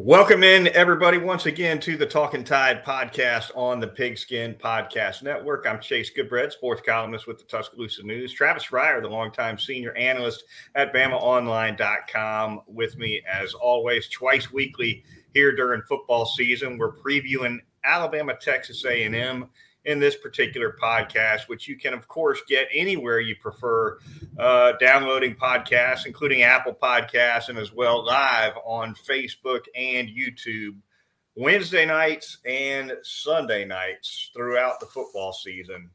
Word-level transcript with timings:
Welcome 0.00 0.44
in, 0.44 0.68
everybody, 0.68 1.18
once 1.18 1.46
again 1.46 1.80
to 1.80 1.96
the 1.96 2.06
Talking 2.06 2.44
Tide 2.44 2.84
podcast 2.84 3.50
on 3.56 3.80
the 3.80 3.88
Pigskin 3.88 4.54
Podcast 4.54 5.24
Network. 5.24 5.66
I'm 5.66 5.80
Chase 5.80 6.08
Goodbread, 6.16 6.52
sports 6.52 6.80
columnist 6.86 7.26
with 7.26 7.38
the 7.38 7.44
Tuscaloosa 7.44 8.04
News. 8.04 8.32
Travis 8.32 8.66
Reier, 8.66 9.02
the 9.02 9.08
longtime 9.08 9.58
senior 9.58 9.92
analyst 9.96 10.44
at 10.76 10.94
BamaOnline.com, 10.94 12.60
with 12.68 12.96
me 12.96 13.20
as 13.28 13.54
always, 13.54 14.08
twice 14.08 14.52
weekly 14.52 15.02
here 15.34 15.50
during 15.50 15.82
football 15.88 16.26
season. 16.26 16.78
We're 16.78 16.94
previewing 16.94 17.58
Alabama, 17.82 18.36
Texas 18.40 18.84
A&M 18.84 19.48
in 19.88 19.98
this 19.98 20.16
particular 20.16 20.76
podcast, 20.80 21.48
which 21.48 21.66
you 21.66 21.74
can, 21.74 21.94
of 21.94 22.06
course, 22.06 22.42
get 22.46 22.68
anywhere 22.70 23.20
you 23.20 23.34
prefer 23.36 23.98
uh, 24.38 24.72
downloading 24.78 25.34
podcasts, 25.34 26.04
including 26.04 26.42
Apple 26.42 26.74
Podcasts, 26.74 27.48
and 27.48 27.56
as 27.56 27.72
well 27.72 28.04
live 28.04 28.52
on 28.66 28.94
Facebook 28.94 29.62
and 29.74 30.10
YouTube 30.10 30.76
Wednesday 31.36 31.86
nights 31.86 32.36
and 32.44 32.92
Sunday 33.02 33.64
nights 33.64 34.30
throughout 34.36 34.78
the 34.78 34.86
football 34.86 35.32
season. 35.32 35.88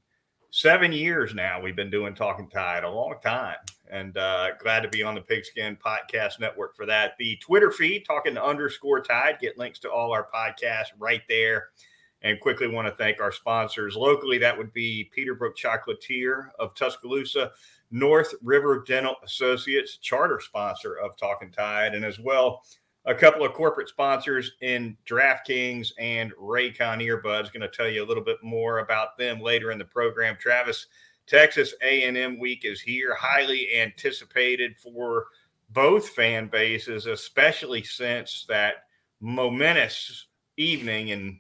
Seven 0.50 0.92
years 0.92 1.36
now 1.36 1.62
we've 1.62 1.76
been 1.76 1.92
doing 1.92 2.16
Talking 2.16 2.50
Tide, 2.50 2.84
a 2.84 2.90
long 2.90 3.16
time. 3.24 3.58
And 3.92 4.18
uh, 4.18 4.56
glad 4.60 4.82
to 4.82 4.90
be 4.90 5.04
on 5.04 5.14
the 5.14 5.22
Pigskin 5.22 5.78
Podcast 5.78 6.40
Network 6.40 6.76
for 6.76 6.88
that. 6.88 7.14
The 7.20 7.38
Twitter 7.38 7.72
feed, 7.72 8.06
Talking 8.08 8.40
underscore 8.40 9.02
Tide, 9.02 9.38
get 9.40 9.60
links 9.60 9.78
to 9.80 9.92
all 9.92 10.12
our 10.12 10.28
podcasts 10.34 10.94
right 10.98 11.22
there 11.30 11.68
and 12.24 12.40
quickly 12.40 12.68
want 12.68 12.88
to 12.88 12.96
thank 12.96 13.20
our 13.20 13.32
sponsors 13.32 13.96
locally. 13.96 14.38
That 14.38 14.58
would 14.58 14.74
be 14.74 15.10
Peterbrooke 15.16 15.58
Chocolatier 15.58 16.50
of 16.58 16.74
Tuscaloosa, 16.74 17.52
North 17.92 18.34
River 18.42 18.84
Dental 18.88 19.16
Associates, 19.24 19.98
charter 19.98 20.40
sponsor 20.40 20.96
of 20.96 21.18
Talking 21.18 21.52
Tide, 21.52 21.96
and 21.96 22.06
as 22.06 22.20
well 22.20 22.64
a 23.06 23.14
couple 23.14 23.46
of 23.46 23.54
corporate 23.54 23.90
sponsors 23.90 24.54
in 24.62 24.96
DraftKings 25.06 25.92
and 26.00 26.32
Raycon 26.34 27.06
Earbuds. 27.06 27.52
Going 27.52 27.62
to 27.62 27.68
tell 27.68 27.90
you 27.90 28.04
a 28.04 28.08
little 28.08 28.24
bit 28.24 28.42
more 28.42 28.80
about 28.80 29.18
them 29.18 29.42
later 29.42 29.72
in 29.72 29.78
the 29.78 29.86
program. 29.86 30.38
Travis, 30.40 30.88
Texas 31.28 31.74
A&M 31.82 32.40
week 32.40 32.64
is 32.64 32.80
here, 32.80 33.14
highly 33.16 33.76
anticipated 33.76 34.76
for 34.78 35.28
both 35.72 36.10
fan 36.10 36.48
bases, 36.48 37.06
especially 37.06 37.84
since 37.84 38.46
that 38.48 38.86
momentous 39.20 40.28
evening 40.58 41.10
in 41.10 41.40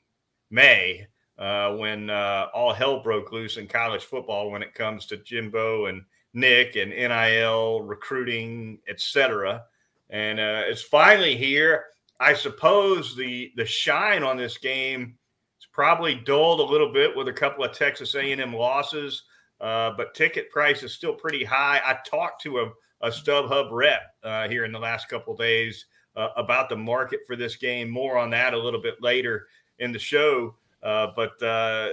May 0.53 1.07
uh, 1.37 1.75
when 1.75 2.09
uh, 2.09 2.47
all 2.53 2.73
hell 2.73 3.01
broke 3.01 3.31
loose 3.31 3.57
in 3.57 3.67
college 3.67 4.03
football 4.03 4.51
when 4.51 4.61
it 4.61 4.75
comes 4.75 5.05
to 5.07 5.17
Jimbo 5.17 5.87
and 5.87 6.03
Nick 6.33 6.75
and 6.75 6.91
NIL 6.91 7.81
recruiting, 7.81 8.79
etc. 8.87 9.63
And 10.09 10.39
uh, 10.39 10.61
it's 10.65 10.83
finally 10.83 11.35
here. 11.35 11.85
I 12.19 12.33
suppose 12.33 13.15
the 13.15 13.51
the 13.57 13.65
shine 13.65 14.23
on 14.23 14.37
this 14.37 14.57
game 14.57 15.17
is 15.59 15.67
probably 15.71 16.15
dulled 16.15 16.59
a 16.59 16.71
little 16.71 16.93
bit 16.93 17.15
with 17.15 17.27
a 17.27 17.33
couple 17.33 17.63
of 17.63 17.73
Texas 17.73 18.13
A&M 18.15 18.53
losses, 18.53 19.23
uh, 19.59 19.91
but 19.97 20.13
ticket 20.13 20.51
price 20.51 20.83
is 20.83 20.93
still 20.93 21.15
pretty 21.15 21.43
high. 21.43 21.81
I 21.83 21.97
talked 22.07 22.41
to 22.43 22.59
a, 22.59 22.71
a 23.01 23.09
StubHub 23.09 23.69
rep 23.71 24.01
uh, 24.23 24.47
here 24.47 24.65
in 24.65 24.71
the 24.71 24.79
last 24.79 25.09
couple 25.09 25.35
days 25.35 25.85
uh, 26.15 26.29
about 26.37 26.69
the 26.69 26.75
market 26.75 27.21
for 27.25 27.35
this 27.35 27.55
game. 27.55 27.89
More 27.89 28.17
on 28.17 28.29
that 28.29 28.53
a 28.53 28.57
little 28.57 28.81
bit 28.81 29.01
later 29.01 29.47
in 29.83 29.91
the 29.91 29.99
show. 29.99 30.55
Uh, 30.81 31.07
but 31.15 31.41
uh, 31.41 31.89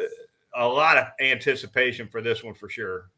a 0.57 0.67
lot 0.67 0.97
of 0.97 1.07
anticipation 1.21 2.09
for 2.09 2.23
this 2.23 2.43
one 2.43 2.55
for 2.55 2.69
sure. 2.69 3.11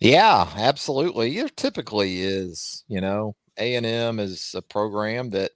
Yeah, 0.00 0.48
absolutely. 0.56 1.36
There 1.36 1.48
typically 1.48 2.22
is, 2.22 2.84
you 2.88 3.00
know, 3.00 3.36
A 3.58 3.76
and 3.76 3.86
M 3.86 4.18
is 4.18 4.54
a 4.56 4.62
program 4.62 5.30
that, 5.30 5.52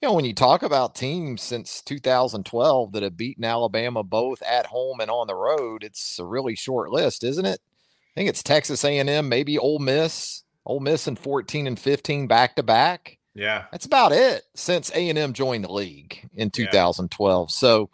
you 0.00 0.08
know, 0.08 0.14
when 0.14 0.24
you 0.24 0.34
talk 0.34 0.62
about 0.62 0.94
teams 0.94 1.42
since 1.42 1.82
2012 1.82 2.92
that 2.92 3.02
have 3.02 3.16
beaten 3.16 3.44
Alabama 3.44 4.02
both 4.02 4.42
at 4.42 4.66
home 4.66 5.00
and 5.00 5.10
on 5.10 5.26
the 5.26 5.34
road, 5.34 5.84
it's 5.84 6.18
a 6.18 6.24
really 6.24 6.54
short 6.54 6.90
list, 6.90 7.24
isn't 7.24 7.46
it? 7.46 7.60
I 7.60 8.20
think 8.20 8.28
it's 8.28 8.42
Texas 8.42 8.84
A 8.84 8.98
and 8.98 9.08
M, 9.08 9.28
maybe 9.28 9.58
Ole 9.58 9.78
Miss, 9.78 10.44
Ole 10.64 10.80
Miss 10.80 11.08
in 11.08 11.16
14 11.16 11.66
and 11.66 11.78
15 11.78 12.26
back 12.26 12.56
to 12.56 12.62
back. 12.62 13.18
Yeah, 13.34 13.64
that's 13.72 13.86
about 13.86 14.12
it 14.12 14.42
since 14.54 14.90
A 14.94 15.08
and 15.08 15.18
M 15.18 15.32
joined 15.32 15.64
the 15.64 15.72
league 15.72 16.28
in 16.34 16.50
2012. 16.50 17.48
Yeah. 17.48 17.50
So, 17.50 17.90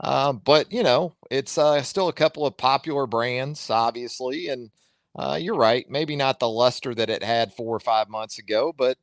uh, 0.00 0.32
but 0.32 0.72
you 0.72 0.82
know, 0.82 1.14
it's 1.30 1.58
uh, 1.58 1.82
still 1.82 2.08
a 2.08 2.12
couple 2.12 2.46
of 2.46 2.56
popular 2.56 3.06
brands, 3.06 3.68
obviously, 3.68 4.48
and 4.48 4.70
uh, 5.16 5.38
you're 5.40 5.56
right. 5.56 5.86
Maybe 5.88 6.14
not 6.14 6.38
the 6.38 6.48
luster 6.48 6.94
that 6.94 7.10
it 7.10 7.22
had 7.22 7.52
four 7.52 7.74
or 7.74 7.80
five 7.80 8.08
months 8.08 8.38
ago, 8.38 8.72
but 8.76 8.98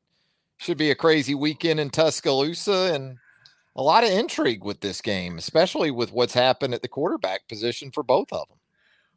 should 0.58 0.78
be 0.78 0.92
a 0.92 0.96
crazy 0.96 1.36
weekend 1.36 1.80
in 1.80 1.90
Tuscaloosa 1.90 2.92
and 2.94 3.18
a 3.76 3.82
lot 3.82 4.04
of 4.04 4.12
intrigue 4.12 4.64
with 4.64 4.82
this 4.82 5.02
game, 5.02 5.38
especially 5.38 5.92
with 5.92 6.12
what's 6.12 6.34
happened 6.34 6.74
at 6.74 6.82
the 6.82 6.88
quarterback 6.88 7.48
position 7.48 7.92
for 7.92 8.04
both 8.04 8.32
of 8.32 8.48
them. 8.48 8.58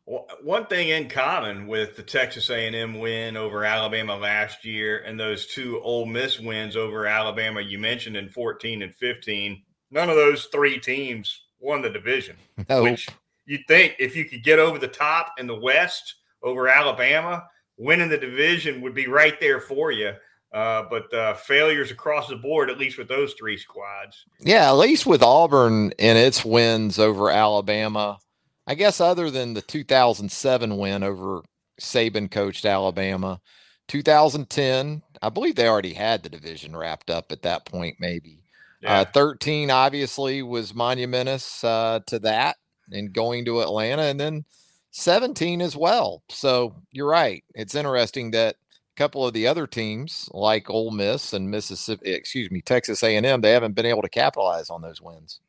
One 0.06 0.66
thing 0.66 0.90
in 0.90 1.08
common 1.08 1.66
with 1.66 1.96
the 1.96 2.02
Texas 2.02 2.48
A&M 2.48 3.00
win 3.00 3.36
over 3.36 3.64
Alabama 3.64 4.16
last 4.16 4.64
year 4.64 5.02
and 5.04 5.18
those 5.18 5.48
two 5.48 5.80
Ole 5.82 6.06
Miss 6.06 6.38
wins 6.38 6.76
over 6.76 7.06
Alabama 7.06 7.60
you 7.60 7.80
mentioned 7.80 8.16
in 8.16 8.28
14 8.28 8.82
and 8.82 8.94
15, 8.94 9.60
none 9.90 10.08
of 10.08 10.14
those 10.14 10.44
three 10.46 10.78
teams 10.78 11.46
won 11.58 11.82
the 11.82 11.90
division. 11.90 12.36
No. 12.68 12.84
Which 12.84 13.08
you'd 13.46 13.66
think 13.66 13.96
if 13.98 14.14
you 14.14 14.24
could 14.24 14.44
get 14.44 14.60
over 14.60 14.78
the 14.78 14.88
top 14.88 15.34
in 15.38 15.48
the 15.48 15.58
West 15.58 16.14
over 16.42 16.68
Alabama, 16.68 17.44
winning 17.76 18.08
the 18.08 18.16
division 18.16 18.80
would 18.82 18.94
be 18.94 19.08
right 19.08 19.38
there 19.40 19.60
for 19.60 19.90
you. 19.90 20.12
Uh, 20.52 20.84
but 20.88 21.12
uh, 21.12 21.34
failures 21.34 21.90
across 21.90 22.28
the 22.28 22.36
board, 22.36 22.70
at 22.70 22.78
least 22.78 22.96
with 22.96 23.08
those 23.08 23.34
three 23.34 23.56
squads. 23.56 24.24
Yeah, 24.40 24.68
at 24.68 24.76
least 24.76 25.04
with 25.04 25.22
Auburn 25.22 25.92
and 25.98 26.16
its 26.16 26.44
wins 26.44 26.98
over 26.98 27.30
Alabama 27.30 28.18
I 28.66 28.74
guess 28.74 29.00
other 29.00 29.30
than 29.30 29.54
the 29.54 29.62
2007 29.62 30.76
win 30.76 31.02
over 31.02 31.42
Saban 31.80 32.30
coached 32.30 32.64
Alabama, 32.64 33.40
2010, 33.88 35.02
I 35.22 35.28
believe 35.28 35.54
they 35.54 35.68
already 35.68 35.92
had 35.92 36.22
the 36.22 36.28
division 36.28 36.76
wrapped 36.76 37.10
up 37.10 37.30
at 37.30 37.42
that 37.42 37.64
point, 37.64 37.96
maybe. 38.00 38.40
Uh, 38.84 38.88
yeah. 38.88 39.00
Uh, 39.00 39.04
13 39.04 39.70
obviously 39.70 40.42
was 40.42 40.74
monumentous 40.74 41.62
uh, 41.62 42.00
to 42.06 42.18
that 42.20 42.56
and 42.90 43.12
going 43.12 43.44
to 43.44 43.60
Atlanta, 43.60 44.02
and 44.02 44.18
then 44.18 44.44
17 44.90 45.60
as 45.60 45.76
well. 45.76 46.22
So 46.28 46.74
you're 46.90 47.08
right. 47.08 47.44
It's 47.54 47.74
interesting 47.74 48.32
that 48.32 48.56
a 48.56 48.96
couple 48.96 49.26
of 49.26 49.32
the 49.32 49.46
other 49.46 49.66
teams 49.66 50.28
like 50.32 50.70
Ole 50.70 50.90
Miss 50.90 51.32
and 51.32 51.50
Mississippi, 51.50 52.12
excuse 52.12 52.50
me, 52.50 52.62
Texas 52.62 53.02
A&M, 53.02 53.40
they 53.40 53.52
haven't 53.52 53.74
been 53.74 53.86
able 53.86 54.02
to 54.02 54.08
capitalize 54.08 54.70
on 54.70 54.82
those 54.82 55.00
wins 55.00 55.40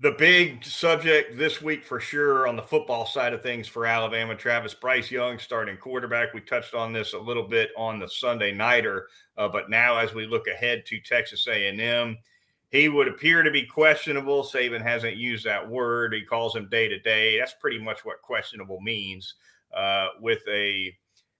the 0.00 0.10
big 0.12 0.64
subject 0.64 1.38
this 1.38 1.62
week 1.62 1.84
for 1.84 2.00
sure 2.00 2.48
on 2.48 2.56
the 2.56 2.62
football 2.62 3.06
side 3.06 3.32
of 3.32 3.42
things 3.42 3.68
for 3.68 3.86
Alabama, 3.86 4.34
Travis 4.34 4.74
Bryce 4.74 5.10
Young 5.10 5.38
starting 5.38 5.76
quarterback. 5.76 6.34
We 6.34 6.40
touched 6.40 6.74
on 6.74 6.92
this 6.92 7.12
a 7.12 7.18
little 7.18 7.46
bit 7.46 7.70
on 7.76 8.00
the 8.00 8.08
Sunday 8.08 8.52
nighter, 8.52 9.06
uh, 9.38 9.48
but 9.48 9.70
now 9.70 9.96
as 9.98 10.12
we 10.12 10.26
look 10.26 10.48
ahead 10.48 10.84
to 10.86 11.00
Texas 11.00 11.46
A&M, 11.46 12.18
he 12.70 12.88
would 12.88 13.06
appear 13.06 13.44
to 13.44 13.52
be 13.52 13.64
questionable. 13.64 14.42
Saban 14.42 14.82
hasn't 14.82 15.16
used 15.16 15.46
that 15.46 15.68
word. 15.68 16.12
He 16.12 16.22
calls 16.22 16.56
him 16.56 16.68
day 16.68 16.88
to 16.88 16.98
day. 16.98 17.38
That's 17.38 17.54
pretty 17.54 17.78
much 17.78 18.04
what 18.04 18.20
questionable 18.20 18.80
means 18.80 19.34
uh, 19.72 20.08
with 20.20 20.42
a 20.48 20.92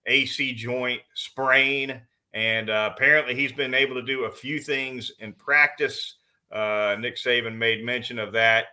AC 0.05 0.53
joint 0.53 1.01
sprain, 1.13 1.99
and 2.33 2.69
uh, 2.69 2.91
apparently 2.93 3.35
he's 3.35 3.51
been 3.51 3.73
able 3.73 3.95
to 3.95 4.01
do 4.01 4.25
a 4.25 4.31
few 4.31 4.61
things 4.61 5.11
in 5.19 5.33
practice 5.33 6.15
uh, 6.51 6.95
Nick 6.99 7.17
Saban 7.17 7.55
made 7.55 7.83
mention 7.83 8.19
of 8.19 8.31
that 8.33 8.65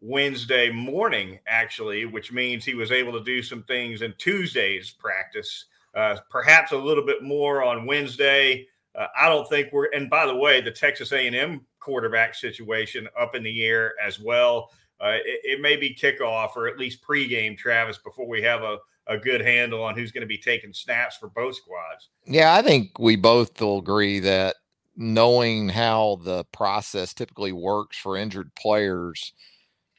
Wednesday 0.00 0.70
morning, 0.70 1.38
actually, 1.46 2.04
which 2.04 2.32
means 2.32 2.64
he 2.64 2.74
was 2.74 2.92
able 2.92 3.12
to 3.12 3.24
do 3.24 3.42
some 3.42 3.62
things 3.64 4.02
in 4.02 4.14
Tuesday's 4.18 4.90
practice, 4.90 5.66
uh, 5.94 6.16
perhaps 6.30 6.72
a 6.72 6.76
little 6.76 7.04
bit 7.04 7.22
more 7.22 7.64
on 7.64 7.86
Wednesday. 7.86 8.66
Uh, 8.94 9.06
I 9.18 9.28
don't 9.28 9.48
think 9.48 9.72
we're. 9.72 9.90
And 9.94 10.10
by 10.10 10.26
the 10.26 10.36
way, 10.36 10.60
the 10.60 10.70
Texas 10.70 11.12
A&M 11.12 11.64
quarterback 11.80 12.34
situation 12.34 13.08
up 13.18 13.34
in 13.34 13.42
the 13.42 13.64
air 13.64 13.94
as 14.04 14.18
well. 14.20 14.70
Uh, 15.00 15.18
it, 15.24 15.40
it, 15.44 15.60
may 15.60 15.76
be 15.76 15.94
kickoff 15.94 16.56
or 16.56 16.66
at 16.66 16.78
least 16.78 17.04
pregame, 17.06 17.56
Travis, 17.56 17.98
before 17.98 18.26
we 18.26 18.40
have 18.40 18.62
a, 18.62 18.78
a 19.06 19.18
good 19.18 19.42
handle 19.42 19.82
on 19.82 19.94
who's 19.94 20.10
going 20.10 20.22
to 20.22 20.26
be 20.26 20.38
taking 20.38 20.72
snaps 20.72 21.16
for 21.16 21.28
both 21.28 21.54
squads. 21.54 22.08
Yeah, 22.24 22.54
I 22.54 22.62
think 22.62 22.98
we 22.98 23.16
both 23.16 23.60
will 23.60 23.78
agree 23.78 24.20
that 24.20 24.56
knowing 24.96 25.68
how 25.68 26.20
the 26.24 26.44
process 26.52 27.12
typically 27.12 27.52
works 27.52 27.96
for 27.96 28.16
injured 28.16 28.54
players, 28.54 29.32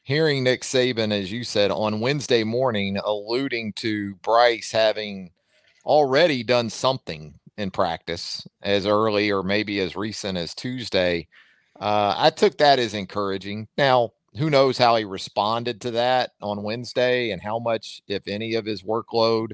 hearing 0.02 0.42
Nick 0.42 0.62
Saban, 0.62 1.12
as 1.12 1.30
you 1.30 1.44
said, 1.44 1.70
on 1.70 2.00
Wednesday 2.00 2.44
morning, 2.44 2.98
alluding 3.04 3.72
to 3.74 4.14
Bryce 4.16 4.72
having 4.72 5.30
already 5.84 6.42
done 6.42 6.70
something 6.70 7.34
in 7.56 7.70
practice 7.70 8.46
as 8.62 8.86
early 8.86 9.30
or 9.30 9.42
maybe 9.42 9.80
as 9.80 9.96
recent 9.96 10.38
as 10.38 10.54
Tuesday, 10.54 11.26
uh, 11.80 12.14
I 12.16 12.30
took 12.30 12.58
that 12.58 12.78
as 12.78 12.94
encouraging. 12.94 13.68
Now, 13.76 14.12
who 14.36 14.50
knows 14.50 14.78
how 14.78 14.96
he 14.96 15.04
responded 15.04 15.80
to 15.82 15.90
that 15.92 16.30
on 16.40 16.62
Wednesday 16.62 17.30
and 17.30 17.42
how 17.42 17.58
much, 17.58 18.02
if 18.08 18.26
any, 18.28 18.54
of 18.54 18.64
his 18.64 18.82
workload 18.82 19.52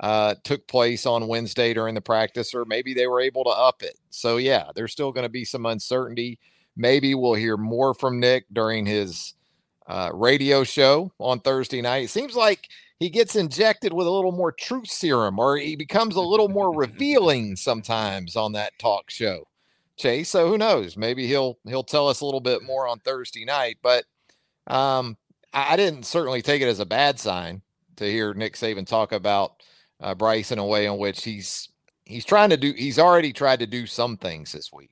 uh, 0.00 0.34
took 0.44 0.66
place 0.66 1.06
on 1.06 1.28
Wednesday 1.28 1.72
during 1.72 1.94
the 1.94 2.00
practice, 2.00 2.54
or 2.54 2.64
maybe 2.64 2.94
they 2.94 3.06
were 3.06 3.20
able 3.20 3.44
to 3.44 3.50
up 3.50 3.82
it. 3.82 3.98
So, 4.10 4.36
yeah, 4.36 4.70
there's 4.74 4.92
still 4.92 5.12
going 5.12 5.24
to 5.24 5.30
be 5.30 5.44
some 5.44 5.66
uncertainty. 5.66 6.38
Maybe 6.76 7.14
we'll 7.14 7.34
hear 7.34 7.56
more 7.56 7.94
from 7.94 8.20
Nick 8.20 8.44
during 8.52 8.84
his 8.84 9.34
uh, 9.86 10.10
radio 10.12 10.64
show 10.64 11.12
on 11.18 11.40
Thursday 11.40 11.80
night. 11.80 12.04
It 12.04 12.10
seems 12.10 12.34
like 12.34 12.68
he 12.98 13.08
gets 13.08 13.36
injected 13.36 13.92
with 13.92 14.06
a 14.06 14.10
little 14.10 14.32
more 14.32 14.52
truth 14.52 14.88
serum, 14.88 15.38
or 15.38 15.56
he 15.56 15.76
becomes 15.76 16.16
a 16.16 16.20
little 16.20 16.48
more 16.48 16.74
revealing 16.74 17.56
sometimes 17.56 18.36
on 18.36 18.52
that 18.52 18.78
talk 18.78 19.10
show. 19.10 19.46
Chase, 19.96 20.28
so 20.28 20.48
who 20.48 20.58
knows? 20.58 20.96
Maybe 20.96 21.26
he'll 21.26 21.58
he'll 21.66 21.82
tell 21.82 22.08
us 22.08 22.20
a 22.20 22.24
little 22.26 22.40
bit 22.40 22.62
more 22.62 22.86
on 22.86 22.98
Thursday 22.98 23.46
night. 23.46 23.78
But 23.82 24.04
um, 24.66 25.16
I, 25.54 25.76
didn't 25.76 26.04
certainly 26.04 26.42
take 26.42 26.60
it 26.60 26.68
as 26.68 26.80
a 26.80 26.86
bad 26.86 27.18
sign 27.18 27.62
to 27.96 28.04
hear 28.04 28.34
Nick 28.34 28.56
Saban 28.56 28.86
talk 28.86 29.12
about 29.12 29.62
uh, 30.00 30.14
Bryce 30.14 30.52
in 30.52 30.58
a 30.58 30.66
way 30.66 30.86
in 30.86 30.98
which 30.98 31.24
he's 31.24 31.68
he's 32.04 32.24
trying 32.24 32.50
to 32.50 32.56
do. 32.56 32.72
He's 32.72 32.98
already 32.98 33.32
tried 33.32 33.60
to 33.60 33.66
do 33.66 33.86
some 33.86 34.16
things 34.16 34.52
this 34.52 34.72
week. 34.72 34.90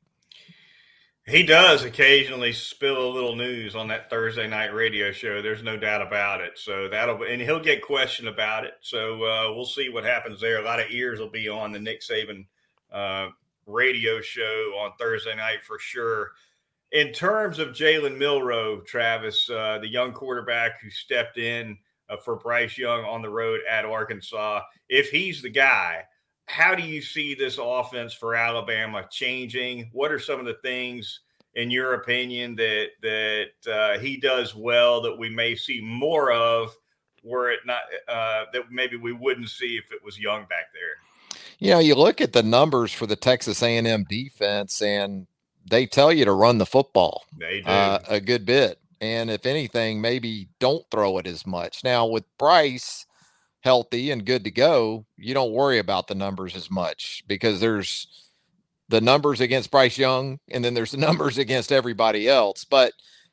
He 1.26 1.42
does 1.42 1.84
occasionally 1.84 2.52
spill 2.52 3.06
a 3.06 3.14
little 3.14 3.34
news 3.34 3.74
on 3.74 3.88
that 3.88 4.10
Thursday 4.10 4.46
night 4.46 4.74
radio 4.74 5.10
show. 5.10 5.40
There's 5.40 5.62
no 5.62 5.78
doubt 5.78 6.06
about 6.06 6.42
it. 6.42 6.58
So 6.58 6.86
that'll 6.88 7.22
and 7.22 7.40
he'll 7.40 7.62
get 7.62 7.80
questioned 7.80 8.28
about 8.28 8.64
it. 8.64 8.74
So 8.82 9.24
uh, 9.24 9.54
we'll 9.54 9.64
see 9.64 9.88
what 9.88 10.04
happens 10.04 10.40
there. 10.40 10.60
A 10.60 10.64
lot 10.64 10.80
of 10.80 10.90
ears 10.90 11.18
will 11.18 11.30
be 11.30 11.48
on 11.48 11.72
the 11.72 11.78
Nick 11.78 12.02
Saban 12.02 12.44
uh, 12.92 13.28
radio 13.66 14.20
show 14.20 14.72
on 14.78 14.92
Thursday 14.98 15.34
night 15.34 15.62
for 15.62 15.78
sure. 15.78 16.32
In 16.92 17.12
terms 17.12 17.58
of 17.58 17.68
Jalen 17.70 18.18
Milroe, 18.18 18.80
Travis, 18.82 19.48
uh, 19.48 19.78
the 19.80 19.88
young 19.88 20.12
quarterback 20.12 20.80
who 20.80 20.90
stepped 20.90 21.38
in 21.38 21.78
for 22.22 22.36
Bryce 22.36 22.76
Young 22.78 23.04
on 23.04 23.22
the 23.22 23.30
road 23.30 23.60
at 23.68 23.84
Arkansas. 23.84 24.60
If 24.88 25.10
he's 25.10 25.42
the 25.42 25.50
guy, 25.50 26.04
how 26.46 26.74
do 26.74 26.82
you 26.82 27.00
see 27.00 27.34
this 27.34 27.58
offense 27.60 28.12
for 28.12 28.34
Alabama 28.34 29.06
changing? 29.10 29.90
What 29.92 30.12
are 30.12 30.18
some 30.18 30.38
of 30.38 30.46
the 30.46 30.58
things, 30.62 31.20
in 31.54 31.70
your 31.70 31.94
opinion, 31.94 32.54
that 32.56 32.88
that 33.02 33.72
uh, 33.72 33.98
he 33.98 34.18
does 34.18 34.54
well 34.54 35.00
that 35.02 35.16
we 35.16 35.30
may 35.30 35.54
see 35.54 35.80
more 35.80 36.32
of, 36.32 36.74
were 37.22 37.50
it 37.50 37.60
not 37.64 37.82
uh, 38.08 38.44
that 38.52 38.70
maybe 38.70 38.96
we 38.96 39.12
wouldn't 39.12 39.48
see 39.48 39.76
if 39.76 39.90
it 39.92 40.04
was 40.04 40.18
Young 40.18 40.42
back 40.42 40.66
there? 40.72 41.38
You 41.58 41.70
know, 41.70 41.78
you 41.78 41.94
look 41.94 42.20
at 42.20 42.32
the 42.32 42.42
numbers 42.42 42.92
for 42.92 43.06
the 43.06 43.16
Texas 43.16 43.62
A&M 43.62 44.04
defense, 44.04 44.82
and 44.82 45.26
they 45.68 45.86
tell 45.86 46.12
you 46.12 46.24
to 46.26 46.32
run 46.32 46.58
the 46.58 46.66
football. 46.66 47.24
They 47.38 47.60
do 47.60 47.70
uh, 47.70 48.00
a 48.08 48.20
good 48.20 48.44
bit 48.44 48.78
and 49.00 49.30
if 49.30 49.46
anything, 49.46 50.00
maybe 50.00 50.48
don't 50.60 50.84
throw 50.90 51.18
it 51.18 51.26
as 51.26 51.46
much. 51.46 51.84
Now 51.84 52.06
with 52.06 52.24
Bryce 52.38 53.06
healthy 53.60 54.10
and 54.10 54.26
good 54.26 54.44
to 54.44 54.50
go, 54.50 55.06
you 55.16 55.34
don't 55.34 55.52
worry 55.52 55.78
about 55.78 56.06
the 56.06 56.14
numbers 56.14 56.54
as 56.54 56.70
much 56.70 57.24
because 57.26 57.60
there's 57.60 58.06
the 58.88 59.00
numbers 59.00 59.40
against 59.40 59.70
Bryce 59.70 59.96
Young, 59.96 60.38
and 60.50 60.64
then 60.64 60.74
there's 60.74 60.92
the 60.92 60.96
numbers 61.08 61.38
against 61.38 61.72
everybody 61.72 62.28
else. 62.28 62.64
But 62.64 62.92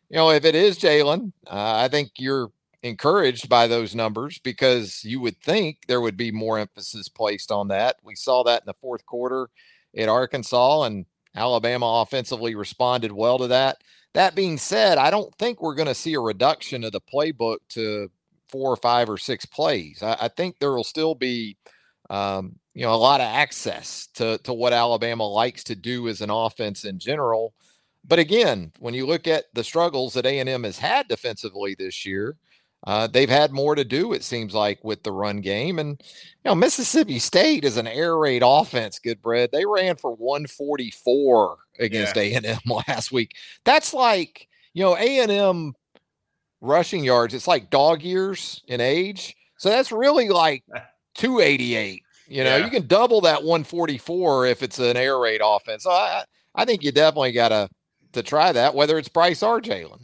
you 0.10 0.18
know, 0.18 0.32
if 0.32 0.46
it 0.46 0.56
is 0.56 0.80
Jalen, 0.80 1.32
uh, 1.48 1.76
I 1.78 1.88
think 1.88 2.12
you're 2.18 2.52
encouraged 2.84 3.48
by 3.48 3.68
those 3.68 3.94
numbers 3.94 4.40
because 4.40 5.04
you 5.04 5.22
would 5.22 5.38
think 5.42 5.80
there 5.88 6.02
would 6.02 6.18
be 6.18 6.32
more 6.32 6.58
emphasis 6.58 7.08
placed 7.10 7.52
on 7.52 7.68
that. 7.68 7.98
We 8.04 8.16
saw 8.16 8.44
that 8.44 8.64
in 8.64 8.66
the 8.66 8.74
fourth 8.82 9.06
quarter 9.06 9.50
at 9.96 10.10
Arkansas, 10.10 10.84
and 10.84 11.06
Alabama 11.36 12.02
offensively 12.02 12.56
responded 12.56 13.12
well 13.12 13.38
to 13.38 13.48
that. 13.48 13.78
That 14.14 14.36
being 14.36 14.58
said, 14.58 14.98
I 14.98 15.10
don't 15.10 15.34
think 15.36 15.62
we're 15.62 15.76
going 15.76 15.88
to 15.88 15.96
see 15.96 16.14
a 16.16 16.20
reduction 16.20 16.84
of 16.84 16.92
the 16.92 17.02
playbook 17.02 17.58
to 17.70 18.10
four 18.50 18.72
or 18.72 18.78
five 18.78 19.10
or 19.10 19.18
six 19.18 19.46
plays. 19.46 20.04
I, 20.04 20.18
I 20.22 20.28
think 20.28 20.60
there 20.60 20.74
will 20.74 20.84
still 20.84 21.16
be, 21.16 21.58
um, 22.10 22.58
you 22.74 22.84
know, 22.84 22.94
a 22.94 22.96
lot 22.96 23.22
of 23.22 23.28
access 23.28 24.08
to 24.16 24.38
to 24.40 24.54
what 24.54 24.74
Alabama 24.74 25.26
likes 25.28 25.64
to 25.66 25.76
do 25.76 26.10
as 26.10 26.22
an 26.22 26.30
offense 26.30 26.84
in 26.84 27.00
general. 27.00 27.54
But 28.06 28.20
again, 28.20 28.72
when 28.80 28.94
you 28.94 29.06
look 29.06 29.28
at 29.28 29.46
the 29.54 29.64
struggles 29.64 30.14
that 30.14 30.26
A 30.26 30.40
and 30.40 30.50
M 30.50 30.64
has 30.64 30.78
had 30.78 31.08
defensively 31.08 31.76
this 31.78 32.06
year, 32.06 32.36
uh, 32.86 33.08
they've 33.08 33.30
had 33.30 33.52
more 33.52 33.76
to 33.76 33.84
do, 33.84 34.14
it 34.14 34.24
seems 34.24 34.54
like, 34.54 34.84
with 34.84 35.04
the 35.04 35.12
run 35.12 35.42
game. 35.42 35.78
And, 35.78 36.02
you 36.02 36.50
know, 36.50 36.56
Mississippi 36.56 37.20
State 37.20 37.64
is 37.64 37.78
an 37.78 37.88
air 37.88 38.18
raid 38.18 38.42
offense, 38.44 39.00
Goodbread. 39.00 39.52
They 39.52 39.66
ran 39.66 39.98
for 39.98 40.16
144 40.16 41.58
against 41.80 42.16
yeah. 42.16 42.40
A&M 42.40 42.60
last 42.88 43.12
week. 43.12 43.36
That's 43.66 43.94
like, 43.94 44.48
you 44.74 44.84
know, 44.84 44.96
A&M 44.96 45.74
rushing 46.62 47.04
yards, 47.04 47.34
it's 47.34 47.48
like 47.48 47.70
dog 47.70 48.02
years 48.02 48.64
in 48.68 48.82
age. 48.82 49.36
So 49.58 49.70
that's 49.70 49.92
really 49.92 50.30
like 50.30 50.64
288. 51.16 52.04
You 52.28 52.44
know, 52.46 52.58
yeah. 52.58 52.64
you 52.64 52.72
can 52.72 52.88
double 52.88 53.22
that 53.22 53.44
144 53.44 54.46
if 54.48 54.64
it's 54.64 54.80
an 54.80 54.96
air 54.96 55.20
raid 55.20 55.42
offense. 55.44 55.84
So 55.84 55.92
I, 55.92 56.24
I 56.56 56.66
think 56.66 56.82
you 56.82 56.92
definitely 56.92 57.34
got 57.34 57.50
to 57.50 57.70
to 58.14 58.24
try 58.24 58.52
that, 58.52 58.76
whether 58.76 58.98
it's 58.98 59.08
Bryce 59.08 59.42
or 59.42 59.62
Jalen. 59.62 60.00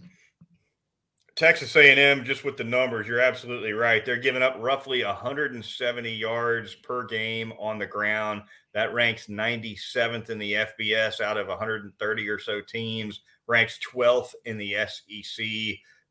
Texas 1.37 1.75
A&M, 1.75 2.25
just 2.25 2.43
with 2.43 2.57
the 2.57 2.63
numbers, 2.63 3.07
you're 3.07 3.19
absolutely 3.19 3.71
right. 3.71 4.03
They're 4.03 4.17
giving 4.17 4.41
up 4.41 4.55
roughly 4.59 5.03
170 5.03 6.11
yards 6.11 6.73
per 6.73 7.05
game 7.05 7.53
on 7.59 7.77
the 7.77 7.85
ground. 7.85 8.41
That 8.73 8.91
ranks 8.91 9.27
97th 9.27 10.31
in 10.31 10.39
the 10.39 10.53
FBS 10.53 11.21
out 11.21 11.37
of 11.37 11.47
130 11.47 12.29
or 12.29 12.39
so 12.39 12.59
teams. 12.61 13.21
Ranks 13.45 13.79
12th 13.93 14.33
in 14.45 14.57
the 14.57 14.77
SEC. 14.87 15.45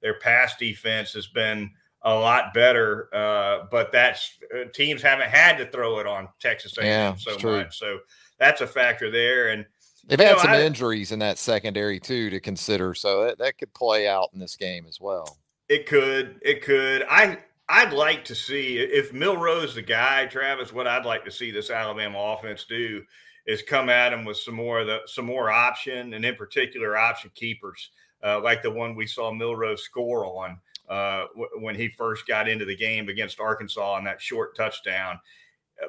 Their 0.01 0.21
pass 0.21 0.55
defense 0.57 1.13
has 1.15 1.27
been 1.27 1.73
a 2.03 2.15
lot 2.15 2.55
better, 2.55 3.09
uh, 3.13 3.67
but 3.69 3.91
that's 3.91 4.39
uh, 4.55 4.69
teams 4.73 5.03
haven't 5.03 5.29
had 5.29 5.57
to 5.59 5.67
throw 5.73 5.99
it 5.99 6.07
on 6.07 6.29
Texas 6.39 6.79
A&M 6.79 6.87
yeah, 6.87 7.15
so 7.17 7.37
much. 7.43 7.77
So 7.77 7.99
that's 8.39 8.61
a 8.61 8.67
factor 8.67 9.11
there. 9.11 9.49
And 9.49 9.67
They've 10.07 10.19
had 10.19 10.37
know, 10.37 10.43
some 10.43 10.51
I, 10.53 10.63
injuries 10.63 11.13
in 11.13 11.19
that 11.19 11.39
secondary 11.39 11.99
too 11.99 12.31
to 12.31 12.41
consider, 12.41 12.95
so 12.95 13.25
that, 13.25 13.39
that 13.39 13.59
could 13.59 13.75
play 13.75 14.09
out 14.09 14.31
in 14.33 14.39
this 14.39 14.57
game 14.57 14.87
as 14.89 15.01
well. 15.01 15.39
It 15.69 15.87
could. 15.87 16.39
It 16.43 16.63
could. 16.63 17.05
I 17.11 17.39
I'd 17.69 17.93
like 17.93 18.25
to 18.27 18.35
see 18.35 18.79
if 18.79 19.13
Milroe's 19.13 19.75
the 19.75 19.83
guy, 19.83 20.27
Travis. 20.27 20.73
What 20.73 20.87
I'd 20.87 21.05
like 21.05 21.25
to 21.25 21.33
see 21.33 21.51
this 21.51 21.71
Alabama 21.71 22.19
offense 22.19 22.65
do 22.65 23.03
is 23.47 23.63
come 23.63 23.89
at 23.89 24.13
him 24.13 24.25
with 24.25 24.37
some 24.37 24.55
more 24.55 24.81
of 24.81 24.87
the 24.87 25.01
some 25.07 25.27
more 25.27 25.51
option, 25.51 26.15
and 26.15 26.25
in 26.25 26.37
particular 26.37 26.97
option 26.97 27.31
keepers, 27.35 27.91
uh, 28.25 28.41
like 28.41 28.63
the 28.63 28.71
one 28.71 28.95
we 28.95 29.07
saw 29.07 29.33
Milroe 29.33 29.75
score 29.75 30.27
on 30.27 30.59
uh, 30.89 31.27
w- 31.35 31.51
when 31.59 31.75
he 31.75 31.89
first 31.89 32.27
got 32.27 32.49
into 32.49 32.65
the 32.65 32.77
game 32.77 33.09
against 33.09 33.41
Arkansas 33.41 33.95
on 33.95 34.05
that 34.05 34.21
short 34.21 34.57
touchdown. 34.57 35.19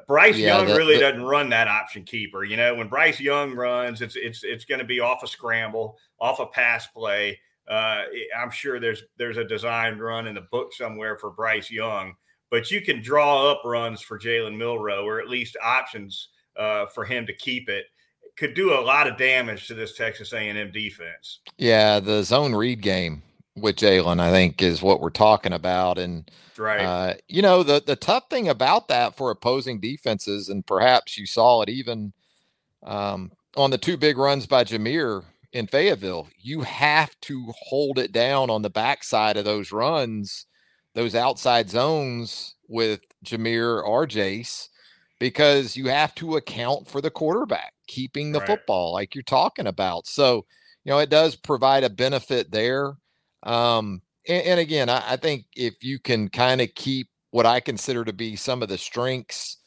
Bryce 0.07 0.37
yeah, 0.37 0.57
Young 0.57 0.75
really 0.75 0.97
doesn't 0.97 1.23
run 1.23 1.49
that 1.49 1.67
option 1.67 2.03
keeper. 2.03 2.43
You 2.43 2.57
know, 2.57 2.75
when 2.75 2.87
Bryce 2.87 3.19
Young 3.19 3.53
runs, 3.53 4.01
it's 4.01 4.15
it's 4.15 4.43
it's 4.43 4.65
going 4.65 4.79
to 4.79 4.85
be 4.85 4.99
off 4.99 5.23
a 5.23 5.27
scramble, 5.27 5.97
off 6.19 6.39
a 6.39 6.45
pass 6.45 6.87
play. 6.87 7.39
Uh, 7.69 8.03
I'm 8.37 8.51
sure 8.51 8.79
there's 8.79 9.03
there's 9.17 9.37
a 9.37 9.43
designed 9.43 10.01
run 10.01 10.27
in 10.27 10.35
the 10.35 10.47
book 10.51 10.73
somewhere 10.73 11.17
for 11.17 11.31
Bryce 11.31 11.71
Young, 11.71 12.13
but 12.49 12.69
you 12.71 12.81
can 12.81 13.01
draw 13.01 13.49
up 13.51 13.61
runs 13.65 14.01
for 14.01 14.19
Jalen 14.19 14.57
Milroe 14.57 15.05
or 15.05 15.19
at 15.19 15.29
least 15.29 15.57
options 15.63 16.29
uh, 16.57 16.85
for 16.87 17.05
him 17.05 17.25
to 17.25 17.33
keep 17.33 17.69
it. 17.69 17.85
Could 18.37 18.53
do 18.53 18.73
a 18.73 18.81
lot 18.81 19.07
of 19.07 19.17
damage 19.17 19.67
to 19.67 19.73
this 19.73 19.95
Texas 19.95 20.31
A&M 20.31 20.71
defense. 20.71 21.39
Yeah, 21.57 21.99
the 21.99 22.23
zone 22.23 22.53
read 22.53 22.81
game 22.81 23.23
with 23.57 23.75
Jalen, 23.75 24.19
I 24.19 24.31
think, 24.31 24.61
is 24.61 24.81
what 24.81 25.01
we're 25.01 25.09
talking 25.09 25.53
about, 25.53 25.97
and 25.97 26.29
Right. 26.59 26.81
Uh, 26.81 27.13
you 27.27 27.41
know, 27.41 27.63
the 27.63 27.83
the 27.85 27.95
tough 27.95 28.29
thing 28.29 28.47
about 28.47 28.87
that 28.87 29.15
for 29.15 29.31
opposing 29.31 29.79
defenses, 29.79 30.49
and 30.49 30.65
perhaps 30.65 31.17
you 31.17 31.25
saw 31.25 31.61
it 31.61 31.69
even 31.69 32.13
um, 32.83 33.31
on 33.55 33.71
the 33.71 33.77
two 33.77 33.97
big 33.97 34.17
runs 34.17 34.45
by 34.45 34.63
Jahmyr 34.63 35.23
in 35.53 35.67
Fayetteville, 35.67 36.27
you 36.39 36.61
have 36.61 37.19
to 37.21 37.51
hold 37.59 37.99
it 37.99 38.11
down 38.11 38.49
on 38.49 38.61
the 38.61 38.69
backside 38.69 39.37
of 39.37 39.45
those 39.45 39.71
runs, 39.71 40.45
those 40.93 41.15
outside 41.15 41.69
zones 41.69 42.55
with 42.67 43.01
Jahmyr 43.25 43.83
or 43.83 44.05
Jase, 44.05 44.69
because 45.19 45.77
you 45.77 45.87
have 45.87 46.13
to 46.15 46.35
account 46.35 46.87
for 46.87 47.01
the 47.01 47.11
quarterback 47.11 47.73
keeping 47.87 48.31
the 48.31 48.39
right. 48.39 48.47
football 48.47 48.93
like 48.93 49.15
you're 49.15 49.23
talking 49.23 49.67
about. 49.67 50.07
So, 50.07 50.45
you 50.83 50.91
know, 50.91 50.99
it 50.99 51.09
does 51.09 51.35
provide 51.35 51.83
a 51.83 51.89
benefit 51.89 52.51
there. 52.51 52.95
Um, 53.43 54.01
and, 54.27 54.43
and 54.45 54.59
again, 54.59 54.89
I, 54.89 55.13
I 55.13 55.15
think 55.17 55.45
if 55.55 55.75
you 55.83 55.99
can 55.99 56.29
kind 56.29 56.61
of 56.61 56.73
keep 56.75 57.09
what 57.31 57.45
I 57.45 57.59
consider 57.59 58.05
to 58.05 58.13
be 58.13 58.35
some 58.35 58.63
of 58.63 58.69
the 58.69 58.77
strengths 58.77 59.57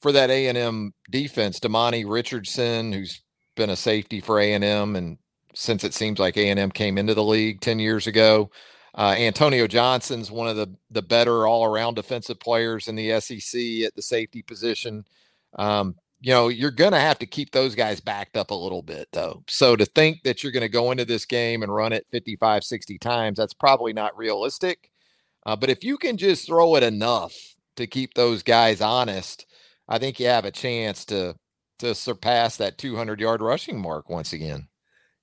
for 0.00 0.12
that 0.12 0.30
A&M 0.30 0.92
defense. 1.10 1.60
Demani 1.60 2.04
Richardson, 2.08 2.92
who's 2.92 3.22
been 3.56 3.70
a 3.70 3.76
safety 3.76 4.20
for 4.20 4.40
A&M 4.40 4.96
and 4.96 5.18
since 5.54 5.84
it 5.84 5.94
seems 5.94 6.18
like 6.18 6.36
A&M 6.36 6.70
came 6.70 6.96
into 6.96 7.14
the 7.14 7.24
league 7.24 7.60
10 7.60 7.78
years 7.78 8.06
ago. 8.06 8.50
Uh, 8.94 9.14
Antonio 9.18 9.66
Johnson's 9.66 10.30
one 10.30 10.48
of 10.48 10.56
the 10.56 10.66
the 10.90 11.02
better 11.02 11.46
all 11.46 11.64
around 11.64 11.94
defensive 11.94 12.40
players 12.40 12.88
in 12.88 12.96
the 12.96 13.20
SEC 13.20 13.60
at 13.86 13.94
the 13.94 14.02
safety 14.02 14.42
position. 14.42 15.04
Um, 15.56 15.94
you 16.20 16.32
know, 16.32 16.48
you're 16.48 16.70
going 16.70 16.92
to 16.92 17.00
have 17.00 17.18
to 17.20 17.26
keep 17.26 17.50
those 17.52 17.74
guys 17.74 18.00
backed 18.00 18.36
up 18.36 18.50
a 18.50 18.54
little 18.54 18.82
bit, 18.82 19.08
though. 19.12 19.42
So 19.48 19.76
to 19.76 19.86
think 19.86 20.22
that 20.24 20.42
you're 20.42 20.52
going 20.52 20.62
to 20.62 20.68
go 20.68 20.90
into 20.90 21.04
this 21.04 21.24
game 21.24 21.62
and 21.62 21.74
run 21.74 21.92
it 21.92 22.06
55, 22.12 22.64
60 22.64 22.98
times, 22.98 23.38
that's 23.38 23.54
probably 23.54 23.92
not 23.92 24.16
realistic. 24.16 24.90
Uh, 25.46 25.56
but 25.56 25.70
if 25.70 25.82
you 25.82 25.96
can 25.96 26.16
just 26.18 26.46
throw 26.46 26.76
it 26.76 26.82
enough 26.82 27.34
to 27.76 27.86
keep 27.86 28.14
those 28.14 28.42
guys 28.42 28.80
honest, 28.80 29.46
I 29.88 29.98
think 29.98 30.20
you 30.20 30.26
have 30.26 30.44
a 30.44 30.50
chance 30.50 31.04
to 31.06 31.36
to 31.78 31.94
surpass 31.94 32.58
that 32.58 32.76
200 32.76 33.20
yard 33.20 33.40
rushing 33.40 33.80
mark 33.80 34.10
once 34.10 34.34
again. 34.34 34.68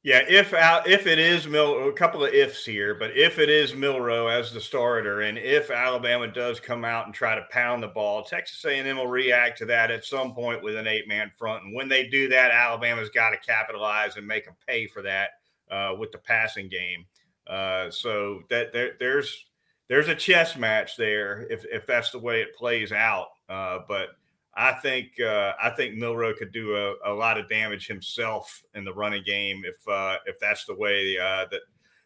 Yeah, 0.08 0.22
if 0.30 0.54
if 0.88 1.06
it 1.06 1.20
is 1.20 1.50
Mil, 1.50 1.90
a 1.90 1.92
couple 1.92 2.24
of 2.24 2.34
ifs 2.34 2.64
here, 2.64 2.96
but 2.96 3.12
if 3.18 3.40
it 3.40 3.50
is 3.50 3.76
Milroe 3.76 4.28
as 4.28 4.54
the 4.54 4.62
starter, 4.62 5.20
and 5.20 5.38
if 5.38 5.70
Alabama 5.70 6.30
does 6.30 6.62
come 6.62 6.86
out 6.86 7.08
and 7.08 7.14
try 7.14 7.36
to 7.36 7.46
pound 7.52 7.84
the 7.84 7.90
ball, 7.90 8.24
Texas 8.24 8.64
A&M 8.64 8.96
will 8.96 9.08
react 9.08 9.58
to 9.58 9.66
that 9.66 9.92
at 9.92 10.06
some 10.06 10.34
point 10.34 10.64
with 10.64 10.78
an 10.78 10.88
eight-man 10.88 11.30
front. 11.36 11.66
And 11.66 11.76
when 11.76 11.90
they 11.90 12.08
do 12.08 12.30
that, 12.30 12.52
Alabama's 12.52 13.10
got 13.10 13.32
to 13.32 13.38
capitalize 13.46 14.16
and 14.16 14.26
make 14.26 14.46
them 14.46 14.56
pay 14.66 14.88
for 14.88 15.02
that 15.02 15.32
uh, 15.70 15.94
with 16.00 16.14
the 16.14 16.20
passing 16.20 16.70
game. 16.70 17.06
Uh, 17.46 17.92
so 17.92 18.44
that 18.50 18.72
there, 18.72 18.94
there's 19.02 19.48
there's 19.90 20.08
a 20.08 20.16
chess 20.16 20.56
match 20.56 20.96
there 20.96 21.46
if 21.50 21.66
if 21.66 21.86
that's 21.86 22.12
the 22.12 22.20
way 22.20 22.40
it 22.40 22.56
plays 22.56 22.94
out. 22.94 23.28
Uh, 23.50 23.80
but 23.90 24.12
I 24.58 24.74
think 24.74 25.20
uh, 25.20 25.54
I 25.62 25.70
think 25.70 25.96
Milroe 25.96 26.34
could 26.34 26.52
do 26.52 26.76
a, 26.76 26.96
a, 27.06 27.14
lot 27.14 27.38
of 27.38 27.48
damage 27.48 27.86
himself 27.86 28.64
in 28.74 28.84
the 28.84 28.94
running 28.94 29.24
game 29.24 29.62
if 29.64 29.88
uh, 29.88 30.18
if 30.26 30.40
that's 30.40 30.66
the 30.66 30.74
way 30.74 31.16
uh, 31.18 31.46
that 31.52 31.62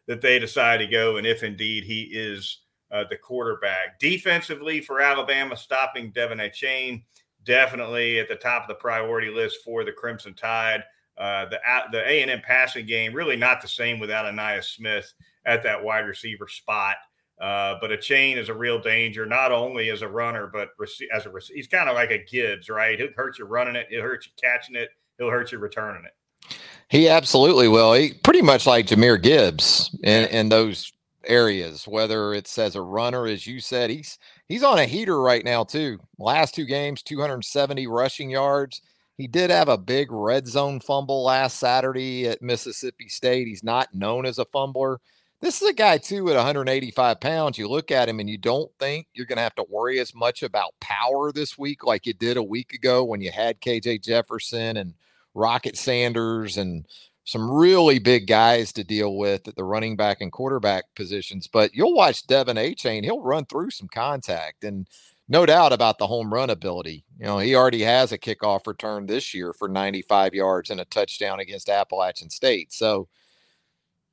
that 0.08 0.22
they 0.22 0.38
decide 0.38 0.77
to 0.79 0.88
go, 0.88 1.15
and 1.15 1.25
if 1.25 1.43
indeed 1.43 1.86
he 1.86 2.10
is 2.12 2.60
uh, 2.91 3.05
the 3.10 3.15
quarterback. 3.15 3.98
Defensively 4.00 4.81
for 4.81 5.00
Alabama, 5.00 5.55
stopping 5.55 6.12
De'Von 6.12 6.41
Achane 6.41 7.03
definitely 7.46 8.20
at 8.20 8.27
the 8.27 8.36
top 8.36 8.63
of 8.63 8.67
the 8.67 8.75
priority 8.75 9.29
list 9.29 9.60
for 9.63 9.84
the 9.86 9.91
Crimson 9.91 10.34
Tide. 10.34 10.84
Uh, 11.17 11.46
the 11.46 11.60
the 11.93 12.10
A 12.10 12.22
and 12.22 12.31
M 12.31 12.41
passing 12.41 12.86
game 12.86 13.13
really 13.13 13.38
not 13.38 13.62
the 13.62 13.67
same 13.67 13.98
without 13.98 14.25
Ainias 14.25 14.75
Smith 14.75 15.13
at 15.46 15.63
that 15.63 15.81
wide 15.81 16.05
receiver 16.05 16.48
spot. 16.48 16.96
Uh, 17.41 17.75
but 17.81 17.89
Achane 17.89 18.38
is 18.38 18.50
a 18.50 18.53
real 18.53 18.79
danger, 18.79 19.25
not 19.25 19.51
only 19.51 19.89
as 19.89 20.03
a 20.03 20.07
runner, 20.07 20.45
but 20.45 20.69
as 21.12 21.25
a 21.25 21.31
he's 21.51 21.67
kind 21.67 21.89
of 21.89 21.95
like 21.95 22.12
a 22.12 22.24
Gibbs, 22.24 22.69
right? 22.69 23.00
He'll 23.00 23.10
hurt 23.15 23.39
you 23.39 23.45
running 23.45 23.75
it, 23.75 23.88
he'll 23.89 24.03
hurt 24.03 24.27
you 24.27 24.31
catching 24.41 24.75
it, 24.75 24.89
he'll 25.17 25.31
hurt 25.31 25.51
you 25.51 25.57
returning 25.57 26.03
it. 26.05 26.55
He 26.89 27.10
absolutely 27.10 27.67
will. 27.67 27.93
He 27.93 28.13
pretty 28.13 28.43
much 28.43 28.67
like 28.67 28.86
Jahmyr 28.86 29.19
Gibbs 29.19 29.89
in, 30.03 30.27
in 30.27 30.50
those 30.50 30.93
areas, 31.25 31.88
whether 31.88 32.36
it's 32.36 32.57
as 32.60 32.75
a 32.75 32.81
runner, 32.81 33.25
as 33.25 33.48
you 33.48 33.60
said, 33.60 33.89
he's 33.89 34.19
he's 34.48 34.63
on 34.63 34.77
a 34.77 34.86
heater 34.86 35.19
right 35.19 35.43
now 35.43 35.63
too. 35.63 35.98
Last 36.19 36.53
two 36.53 36.65
games, 36.65 37.01
270 37.01 37.88
rushing 37.88 38.29
yards. 38.29 38.81
He 39.17 39.25
did 39.27 39.50
have 39.50 39.69
a 39.69 39.77
big 39.77 40.12
red 40.12 40.48
zone 40.48 40.79
fumble 40.79 41.24
last 41.24 41.57
Saturday 41.57 42.27
at 42.27 42.41
Mississippi 42.41 43.07
State. 43.07 43.48
He's 43.48 43.63
not 43.63 43.93
known 43.95 44.27
as 44.27 44.38
a 44.38 44.45
fumbler 44.45 44.98
this 45.41 45.62
is 45.62 45.67
a 45.67 45.74
guy 45.74 45.98
too 45.98 46.29
at 46.29 46.36
185 46.36 47.19
pounds. 47.19 47.57
You 47.57 47.67
look 47.67 47.91
at 47.91 48.07
him 48.07 48.19
and 48.19 48.29
you 48.29 48.38
don't 48.38 48.71
think 48.79 49.07
you're 49.13 49.25
going 49.25 49.38
to 49.38 49.43
have 49.43 49.55
to 49.55 49.65
worry 49.69 50.00
as 50.00 50.13
much 50.13 50.43
about 50.43 50.79
power 50.79 51.31
this 51.31 51.57
week 51.57 51.83
like 51.83 52.05
you 52.05 52.13
did 52.13 52.38
a 52.38 52.43
week 52.43 52.74
ago 52.74 53.03
when 53.03 53.21
you 53.21 53.31
had 53.31 53.60
KJ 53.60 54.03
Jefferson 54.03 54.77
and 54.77 54.93
Rocket 55.33 55.77
Sanders 55.77 56.57
and 56.57 56.86
some 57.24 57.50
really 57.50 57.98
big 57.98 58.27
guys 58.27 58.71
to 58.74 58.83
deal 58.83 59.17
with 59.17 59.48
at 59.48 59.55
the 59.55 59.63
running 59.63 59.95
back 59.95 60.21
and 60.21 60.31
quarterback 60.31 60.86
positions. 60.95 61.48
But 61.48 61.74
you'll 61.74 61.95
watch 61.95 62.27
De'Von 62.27 62.55
Achane; 62.55 63.03
he'll 63.03 63.21
run 63.21 63.45
through 63.45 63.71
some 63.71 63.88
contact, 63.88 64.63
and 64.63 64.88
no 65.27 65.45
doubt 65.45 65.71
about 65.71 65.98
the 65.98 66.07
home 66.07 66.33
run 66.33 66.50
ability. 66.50 67.05
You 67.17 67.25
know, 67.25 67.39
he 67.39 67.55
already 67.55 67.81
has 67.83 68.12
a 68.12 68.17
kickoff 68.17 68.67
return 68.67 69.05
this 69.05 69.33
year 69.33 69.53
for 69.53 69.69
95 69.69 70.33
yards 70.33 70.69
and 70.69 70.79
a 70.81 70.86
touchdown 70.86 71.39
against 71.39 71.69
Appalachian 71.69 72.29
State. 72.29 72.74
So 72.74 73.07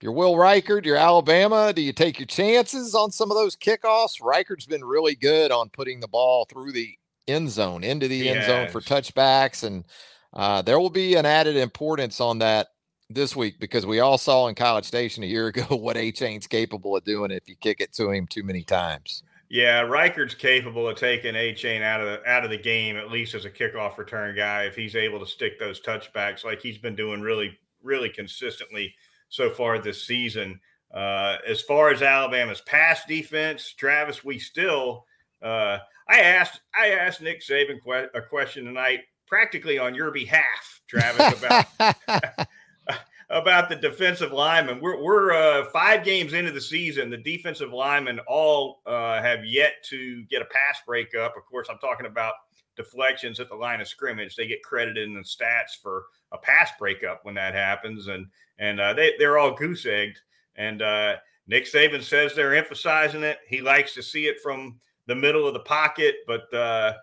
you're 0.00 0.12
Will 0.12 0.35
Reichard, 0.35 0.85
you're 0.85 0.97
Alabama. 0.97 1.73
Do 1.73 1.83
you 1.83 1.93
take 1.93 2.19
your 2.19 2.26
chances 2.26 2.95
on 2.95 3.11
some 3.11 3.31
of 3.31 3.37
those 3.37 3.57
kickoffs? 3.57 4.21
Reichard's 4.21 4.67
been 4.67 4.85
really 4.85 5.17
good 5.17 5.50
on 5.50 5.69
putting 5.71 5.99
the 5.99 6.09
ball 6.09 6.45
through 6.45 6.73
the 6.73 6.97
end 7.26 7.50
zone, 7.50 7.83
into 7.83 8.07
the 8.07 8.17
yes. 8.17 8.37
end 8.37 8.47
zone 8.47 8.69
for 8.69 8.81
touchbacks. 8.81 9.64
And 9.64 9.85
uh, 10.33 10.62
there 10.62 10.78
will 10.78 10.90
be 10.90 11.17
an 11.17 11.26
added 11.26 11.57
importance 11.57 12.21
on 12.21 12.38
that 12.38 12.69
this 13.11 13.35
week 13.35 13.59
because 13.59 13.87
we 13.87 14.00
all 14.00 14.19
saw 14.19 14.47
in 14.49 14.55
College 14.55 14.85
Station 14.85 15.25
a 15.25 15.26
year 15.26 15.49
ago 15.49 15.64
what 15.76 15.97
Achane's 15.97 16.47
capable 16.47 16.97
of 16.97 17.05
doing 17.05 17.31
if 17.31 17.49
you 17.49 17.57
kick 17.57 17.81
it 17.81 17.93
to 17.95 18.11
him 18.11 18.26
too 18.26 18.43
many 18.43 18.62
times. 18.62 19.23
Yeah, 19.50 19.81
Reichard's 19.81 20.35
capable 20.35 20.87
of 20.88 20.97
taking 20.97 21.35
Achane 21.35 21.83
out 21.83 22.02
of 22.02 22.07
the 22.07 22.28
out 22.28 22.45
of 22.45 22.50
the 22.50 22.59
game 22.59 22.97
at 22.97 23.11
least 23.11 23.35
as 23.35 23.47
a 23.47 23.50
kickoff 23.50 23.97
return 23.97 24.37
guy 24.37 24.64
if 24.64 24.76
he's 24.76 24.95
able 24.95 25.19
to 25.21 25.26
stick 25.26 25.59
those 25.59 25.81
touchbacks 25.81 26.45
like 26.45 26.61
he's 26.61 26.76
been 26.76 26.95
doing 26.95 27.23
really 27.23 27.59
really 27.83 28.11
consistently 28.11 28.95
so 29.28 29.50
far 29.50 29.78
this 29.78 30.06
season. 30.06 30.61
Uh, 30.92 31.37
as 31.47 31.61
far 31.62 31.90
as 31.90 32.02
Alabama's 32.02 32.62
pass 32.62 33.04
defense, 33.06 33.73
Travis, 33.73 34.25
we 34.25 34.38
still. 34.38 35.04
Uh, 35.42 35.78
I 36.08 36.20
asked 36.20 36.61
I 36.75 36.90
asked 36.90 37.20
Nick 37.20 37.42
Saban 37.42 37.78
que- 37.85 38.11
a 38.14 38.23
question 38.23 38.64
tonight, 38.64 39.00
practically 39.26 39.78
on 39.78 39.94
your 39.94 40.11
behalf, 40.11 40.80
Travis, 40.88 41.38
about 41.38 42.49
about 43.30 43.68
the 43.68 43.76
defensive 43.76 44.32
linemen. 44.32 44.80
We're 44.80 45.02
we're 45.02 45.32
uh, 45.32 45.66
five 45.66 46.04
games 46.04 46.32
into 46.32 46.50
the 46.50 46.61
season. 46.61 47.11
The 47.11 47.18
defensive 47.18 47.73
linemen 47.73 48.20
all 48.26 48.80
uh, 48.87 49.20
have 49.20 49.44
yet 49.44 49.75
to 49.90 50.25
get 50.25 50.42
a 50.42 50.47
pass 50.47 50.80
breakup. 50.87 51.37
Of 51.37 51.44
course, 51.44 51.68
I'm 51.70 51.78
talking 51.78 52.06
about 52.06 52.35
deflections 52.76 53.40
at 53.40 53.49
the 53.49 53.54
line 53.54 53.80
of 53.80 53.88
scrimmage. 53.88 54.37
They 54.37 54.47
get 54.47 54.62
credited 54.62 55.06
in 55.06 55.14
the 55.14 55.20
stats 55.20 55.76
for 55.82 56.04
a 56.32 56.38
pass 56.38 56.70
breakup 56.78 57.20
when 57.25 57.35
that 57.35 57.54
happens, 57.54 58.08
and 58.08 58.26
and 58.58 58.80
uh, 58.80 58.94
they 58.94 59.14
they're 59.18 59.38
all 59.38 59.54
goose 59.54 59.87
egged. 59.87 60.20
And 60.56 60.82
uh, 60.82 61.16
Nick 61.47 61.64
Saban 61.64 62.02
says 62.02 62.35
they're 62.35 62.54
emphasizing 62.54 63.23
it. 63.23 63.38
He 63.47 63.61
likes 63.61 63.94
to 63.94 64.02
see 64.02 64.26
it 64.26 64.40
from 64.42 64.78
the 65.06 65.14
middle 65.14 65.47
of 65.47 65.54
the 65.54 65.61
pocket, 65.61 66.16
but 66.26 66.52
uh, 66.52 66.94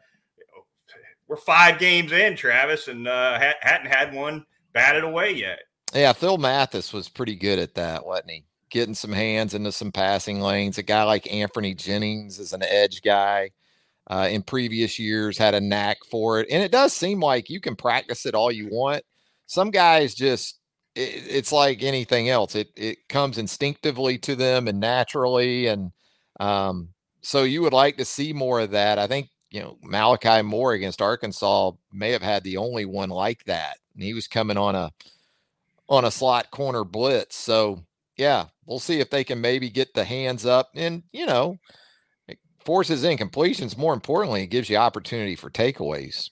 we're 1.27 1.37
five 1.37 1.79
games 1.79 2.11
in, 2.11 2.35
Travis, 2.35 2.87
and 2.87 3.07
uh, 3.07 3.39
hadn't 3.61 3.87
had 3.87 4.13
one 4.13 4.45
batted 4.73 5.03
away 5.03 5.31
yet. 5.31 5.59
Yeah, 5.93 6.13
Phil 6.13 6.37
Mathis 6.37 6.93
was 6.93 7.09
pretty 7.09 7.35
good 7.35 7.57
at 7.57 7.75
that, 7.75 8.05
wasn't 8.05 8.31
he? 8.31 8.45
Getting 8.69 8.93
some 8.93 9.13
hands 9.13 9.53
into 9.53 9.71
some 9.71 9.91
passing 9.91 10.41
lanes. 10.41 10.77
A 10.77 10.83
guy 10.83 11.03
like 11.03 11.23
Anfernee 11.23 11.77
Jennings 11.77 12.39
is 12.39 12.53
an 12.53 12.63
edge 12.63 13.01
guy. 13.01 13.51
Uh, 14.07 14.27
in 14.29 14.43
previous 14.43 14.99
years, 14.99 15.35
had 15.35 15.55
a 15.55 15.61
knack 15.61 15.97
for 16.05 16.39
it, 16.39 16.47
and 16.51 16.61
it 16.61 16.71
does 16.71 16.93
seem 16.93 17.19
like 17.19 17.49
you 17.49 17.59
can 17.59 17.75
practice 17.75 18.27
it 18.27 18.35
all 18.35 18.51
you 18.51 18.67
want. 18.69 19.03
Some 19.47 19.71
guys 19.71 20.13
just 20.13 20.59
it, 20.95 21.23
it's 21.29 21.51
like 21.51 21.83
anything 21.83 22.29
else. 22.29 22.55
It 22.55 22.69
it 22.75 23.07
comes 23.09 23.37
instinctively 23.37 24.17
to 24.19 24.35
them 24.35 24.67
and 24.67 24.79
naturally, 24.79 25.67
and 25.67 25.91
um, 26.39 26.89
so 27.21 27.43
you 27.43 27.61
would 27.61 27.73
like 27.73 27.97
to 27.97 28.05
see 28.05 28.33
more 28.33 28.61
of 28.61 28.71
that. 28.71 28.97
I 28.97 29.07
think 29.07 29.29
you 29.51 29.61
know 29.61 29.77
Malachi 29.83 30.41
Moore 30.41 30.73
against 30.73 31.01
Arkansas 31.01 31.71
may 31.91 32.11
have 32.11 32.21
had 32.21 32.43
the 32.43 32.57
only 32.57 32.85
one 32.85 33.09
like 33.09 33.43
that, 33.45 33.77
and 33.93 34.03
he 34.03 34.13
was 34.13 34.27
coming 34.27 34.57
on 34.57 34.75
a 34.75 34.91
on 35.87 36.05
a 36.05 36.11
slot 36.11 36.49
corner 36.51 36.83
blitz. 36.83 37.35
So 37.35 37.83
yeah, 38.17 38.45
we'll 38.65 38.79
see 38.79 38.99
if 38.99 39.09
they 39.09 39.23
can 39.23 39.41
maybe 39.41 39.69
get 39.69 39.93
the 39.93 40.05
hands 40.05 40.45
up 40.45 40.69
and 40.75 41.03
you 41.11 41.25
know 41.25 41.57
forces 42.63 43.03
incompletions. 43.03 43.77
More 43.77 43.93
importantly, 43.93 44.43
it 44.43 44.47
gives 44.47 44.69
you 44.69 44.77
opportunity 44.77 45.35
for 45.35 45.49
takeaways 45.49 46.29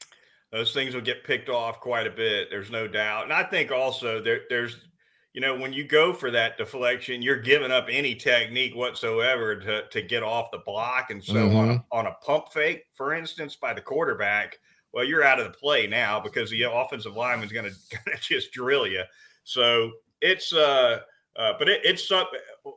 those 0.53 0.71
things 0.71 0.93
will 0.93 1.01
get 1.01 1.23
picked 1.23 1.49
off 1.49 1.79
quite 1.79 2.05
a 2.05 2.11
bit. 2.11 2.49
There's 2.51 2.69
no 2.69 2.87
doubt. 2.87 3.23
And 3.23 3.33
I 3.33 3.43
think 3.43 3.71
also 3.71 4.21
there, 4.21 4.41
there's, 4.49 4.87
you 5.33 5.41
know, 5.41 5.57
when 5.57 5.73
you 5.73 5.83
go 5.83 6.13
for 6.13 6.29
that 6.29 6.59
deflection, 6.59 7.23
you're 7.23 7.41
giving 7.41 7.71
up 7.71 7.87
any 7.89 8.13
technique 8.13 8.75
whatsoever 8.75 9.55
to, 9.55 9.87
to 9.89 10.01
get 10.03 10.21
off 10.21 10.51
the 10.51 10.59
block. 10.63 11.09
And 11.09 11.23
so 11.23 11.33
mm-hmm. 11.33 11.55
on, 11.55 11.69
a, 11.71 11.85
on 11.91 12.05
a 12.05 12.13
pump 12.23 12.53
fake, 12.53 12.83
for 12.93 13.15
instance, 13.15 13.55
by 13.55 13.73
the 13.73 13.81
quarterback, 13.81 14.59
well, 14.93 15.03
you're 15.03 15.23
out 15.23 15.39
of 15.39 15.51
the 15.51 15.57
play 15.57 15.87
now 15.87 16.19
because 16.19 16.51
the 16.51 16.71
offensive 16.71 17.15
lineman's 17.15 17.51
going 17.51 17.65
to 17.71 18.17
just 18.21 18.51
drill 18.51 18.85
you. 18.85 19.01
So 19.43 19.89
it's, 20.21 20.53
uh, 20.53 20.99
uh, 21.35 21.53
but 21.57 21.67
it, 21.67 21.81
it's 21.83 22.11
uh, 22.11 22.25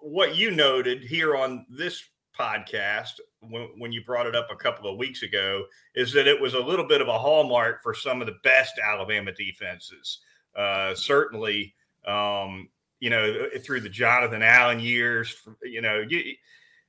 what 0.01 0.35
you 0.35 0.51
noted 0.51 1.03
here 1.03 1.37
on 1.37 1.67
this 1.69 2.03
podcast 2.39 3.21
when, 3.51 3.69
when 3.79 3.93
you 3.93 4.05
brought 4.05 4.27
it 4.27 4.37
up 4.37 4.49
a 4.51 4.57
couple 4.57 4.91
of 4.91 4.97
weeks 4.97 5.23
ago 5.23 5.65
is 5.95 6.13
that 6.13 6.27
it 6.27 6.41
was 6.41 6.55
a 6.55 6.61
little 6.61 6.87
bit 6.87 7.01
of 7.01 7.09
a 7.09 7.19
hallmark 7.19 7.83
for 7.83 7.95
some 7.95 8.21
of 8.21 8.27
the 8.27 8.37
best 8.43 8.75
Alabama 8.85 9.33
defenses. 9.33 10.21
Uh, 10.55 10.95
certainly, 10.95 11.75
um, 12.07 12.69
you 13.01 13.11
know, 13.11 13.49
through 13.63 13.81
the 13.81 13.89
Jonathan 13.89 14.43
Allen 14.43 14.81
years, 14.81 15.37
you 15.63 15.83
know, 15.83 16.05
you, 16.09 16.35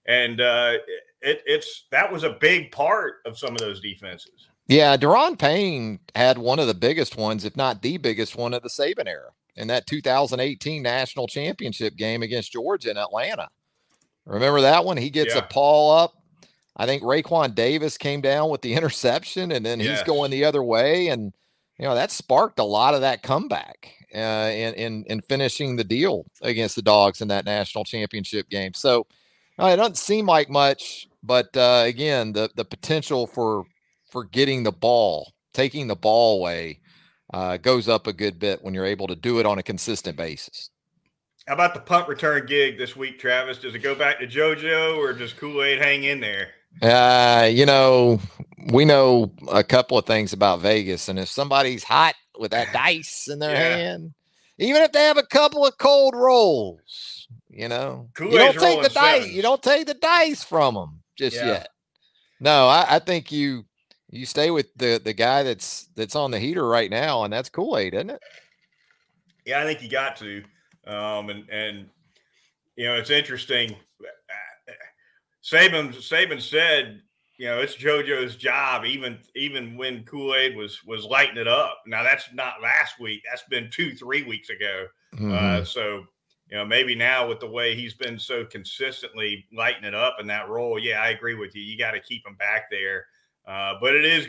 and 0.05 0.39
uh, 0.39 0.73
it, 1.21 1.43
it's 1.45 1.85
that 1.91 2.11
was 2.11 2.23
a 2.23 2.37
big 2.39 2.71
part 2.71 3.15
of 3.25 3.37
some 3.37 3.51
of 3.51 3.59
those 3.59 3.81
defenses. 3.81 4.47
Yeah, 4.67 4.97
Da'Ron 4.97 5.39
Payne 5.39 5.99
had 6.15 6.37
one 6.37 6.59
of 6.59 6.67
the 6.67 6.73
biggest 6.73 7.17
ones, 7.17 7.45
if 7.45 7.55
not 7.55 7.81
the 7.81 7.97
biggest 7.97 8.35
one 8.35 8.53
of 8.53 8.63
the 8.63 8.69
Saban 8.69 9.07
era 9.07 9.31
in 9.55 9.67
that 9.67 9.87
2018 9.87 10.81
national 10.81 11.27
championship 11.27 11.95
game 11.95 12.21
against 12.21 12.51
Georgia 12.51 12.91
in 12.91 12.97
Atlanta. 12.97 13.49
Remember 14.25 14.61
that 14.61 14.83
one? 14.83 14.97
He 14.97 15.09
gets 15.09 15.33
yeah. 15.33 15.41
a 15.41 15.43
Paul 15.43 15.91
up. 15.91 16.13
I 16.77 16.85
think 16.85 17.01
Raekwon 17.01 17.55
Davis 17.55 17.97
came 17.97 18.21
down 18.21 18.49
with 18.49 18.61
the 18.61 18.73
interception, 18.75 19.51
and 19.51 19.65
then 19.65 19.79
he's 19.79 20.03
going 20.03 20.31
the 20.31 20.45
other 20.45 20.63
way, 20.63 21.07
and 21.07 21.33
you 21.77 21.85
know 21.85 21.95
that 21.95 22.11
sparked 22.11 22.59
a 22.59 22.63
lot 22.63 22.93
of 22.93 23.01
that 23.01 23.23
comeback 23.23 23.91
uh, 24.15 24.51
in, 24.53 24.73
in 24.75 25.03
in 25.05 25.21
finishing 25.21 25.75
the 25.75 25.83
deal 25.83 26.25
against 26.41 26.75
the 26.75 26.81
Dogs 26.81 27.21
in 27.21 27.27
that 27.29 27.45
national 27.45 27.83
championship 27.83 28.49
game. 28.49 28.73
So 28.73 29.07
uh, 29.59 29.67
it 29.67 29.77
doesn't 29.77 29.97
seem 29.97 30.27
like 30.27 30.49
much, 30.49 31.07
but 31.23 31.55
uh, 31.57 31.83
again, 31.85 32.33
the 32.33 32.49
the 32.55 32.65
potential 32.65 33.27
for 33.27 33.65
for 34.09 34.23
getting 34.23 34.63
the 34.63 34.71
ball, 34.71 35.33
taking 35.53 35.87
the 35.87 35.95
ball 35.95 36.39
away, 36.39 36.79
uh, 37.33 37.57
goes 37.57 37.89
up 37.89 38.07
a 38.07 38.13
good 38.13 38.39
bit 38.39 38.63
when 38.63 38.73
you're 38.73 38.85
able 38.85 39.07
to 39.07 39.15
do 39.15 39.39
it 39.39 39.45
on 39.45 39.57
a 39.57 39.63
consistent 39.63 40.15
basis. 40.15 40.69
How 41.47 41.53
about 41.53 41.73
the 41.73 41.79
punt 41.79 42.09
return 42.09 42.45
gig 42.45 42.77
this 42.77 42.95
week, 42.95 43.19
Travis? 43.19 43.59
Does 43.59 43.73
it 43.73 43.79
go 43.79 43.95
back 43.95 44.19
to 44.19 44.27
JoJo 44.27 44.97
or 44.97 45.13
does 45.13 45.31
Kool 45.31 45.63
Aid 45.63 45.79
hang 45.79 46.03
in 46.03 46.19
there? 46.19 46.49
Uh, 46.81 47.49
you 47.51 47.65
know, 47.65 48.19
we 48.73 48.85
know 48.85 49.31
a 49.51 49.63
couple 49.63 49.97
of 49.97 50.05
things 50.05 50.33
about 50.33 50.61
Vegas, 50.61 51.09
and 51.09 51.17
if 51.17 51.29
somebody's 51.29 51.83
hot 51.83 52.15
with 52.37 52.51
that 52.51 52.71
dice 52.73 53.27
in 53.27 53.39
their 53.39 53.53
yeah. 53.53 53.77
hand, 53.77 54.13
even 54.59 54.81
if 54.81 54.91
they 54.91 55.03
have 55.03 55.17
a 55.17 55.25
couple 55.25 55.65
of 55.65 55.77
cold 55.77 56.13
rolls, 56.15 57.27
you 57.49 57.67
know, 57.67 58.09
Kool-Aid's 58.13 58.33
you 58.33 58.39
don't 58.39 58.59
take 58.59 58.83
the 58.83 58.89
dice. 58.89 59.27
You 59.27 59.41
don't 59.41 59.63
take 59.63 59.87
the 59.87 59.93
dice 59.95 60.43
from 60.43 60.75
them 60.75 61.01
just 61.17 61.35
yeah. 61.35 61.47
yet. 61.47 61.69
No, 62.39 62.67
I, 62.67 62.85
I, 62.95 62.99
think 62.99 63.31
you 63.31 63.65
you 64.09 64.25
stay 64.25 64.51
with 64.51 64.67
the 64.75 65.01
the 65.03 65.13
guy 65.13 65.43
that's 65.43 65.89
that's 65.95 66.15
on 66.15 66.31
the 66.31 66.39
heater 66.39 66.67
right 66.67 66.89
now, 66.89 67.23
and 67.23 67.33
that's 67.33 67.49
Kool 67.49 67.77
Aid, 67.77 67.93
isn't 67.95 68.11
it? 68.11 68.21
Yeah, 69.45 69.61
I 69.61 69.63
think 69.63 69.81
you 69.81 69.89
got 69.89 70.17
to. 70.17 70.43
Um, 70.85 71.29
and 71.29 71.49
and 71.49 71.89
you 72.75 72.85
know, 72.85 72.95
it's 72.95 73.09
interesting. 73.09 73.75
Saban 75.47 75.95
Saban 75.95 76.41
said, 76.41 77.01
you 77.37 77.45
know, 77.45 77.59
it's 77.59 77.75
JoJo's 77.75 78.35
job, 78.35 78.83
even 78.83 79.19
even 79.35 79.77
when 79.77 80.03
Kool 80.03 80.35
Aid 80.35 80.55
was 80.55 80.83
was 80.83 81.05
lighting 81.05 81.37
it 81.37 81.47
up. 81.47 81.83
Now 81.87 82.03
that's 82.03 82.25
not 82.33 82.61
last 82.61 82.99
week. 82.99 83.21
That's 83.29 83.43
been 83.43 83.69
two 83.71 83.95
three 83.95 84.23
weeks 84.23 84.49
ago. 84.49 84.87
Uh, 85.13 85.17
mm-hmm. 85.17 85.33
Uh, 85.33 85.63
so 85.63 86.03
you 86.49 86.57
know, 86.57 86.65
maybe 86.65 86.95
now 86.95 87.27
with 87.27 87.39
the 87.39 87.49
way 87.49 87.75
he's 87.75 87.93
been 87.93 88.17
so 88.17 88.45
consistently 88.45 89.45
lighting 89.53 89.83
it 89.83 89.93
up 89.93 90.17
in 90.19 90.27
that 90.27 90.49
role, 90.49 90.79
yeah, 90.79 91.01
I 91.01 91.09
agree 91.09 91.35
with 91.35 91.55
you. 91.55 91.61
You 91.61 91.77
got 91.77 91.91
to 91.91 91.99
keep 91.99 92.25
him 92.25 92.35
back 92.35 92.69
there. 92.71 93.05
Uh, 93.45 93.75
but 93.81 93.95
it 93.95 94.05
is 94.05 94.27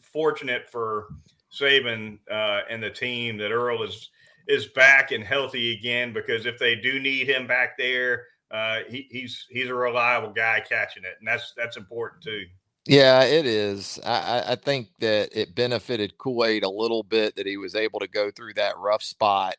fortunate 0.00 0.68
for 0.68 1.08
Saban 1.52 2.18
uh, 2.30 2.60
and 2.70 2.82
the 2.82 2.90
team 2.90 3.36
that 3.38 3.50
Earle 3.50 3.82
is 3.82 4.10
is 4.48 4.66
back 4.68 5.10
and 5.10 5.24
healthy 5.24 5.74
again 5.74 6.12
because 6.12 6.46
if 6.46 6.58
they 6.58 6.76
do 6.76 7.00
need 7.00 7.28
him 7.28 7.46
back 7.46 7.76
there, 7.76 8.26
uh, 8.50 8.80
he, 8.88 9.06
he's 9.10 9.46
he's 9.50 9.68
a 9.68 9.74
reliable 9.74 10.30
guy 10.30 10.62
catching 10.66 11.04
it, 11.04 11.16
and 11.18 11.26
that's 11.26 11.52
that's 11.56 11.76
important 11.76 12.22
too. 12.22 12.44
Yeah, 12.86 13.24
it 13.24 13.46
is. 13.46 13.98
I, 14.06 14.44
I 14.52 14.54
think 14.54 14.88
that 15.00 15.30
it 15.36 15.56
benefited 15.56 16.18
Kool-Aid 16.18 16.62
a 16.62 16.70
little 16.70 17.02
bit 17.02 17.34
that 17.34 17.44
he 17.44 17.56
was 17.56 17.74
able 17.74 17.98
to 17.98 18.06
go 18.06 18.30
through 18.30 18.54
that 18.54 18.78
rough 18.78 19.02
spot 19.02 19.56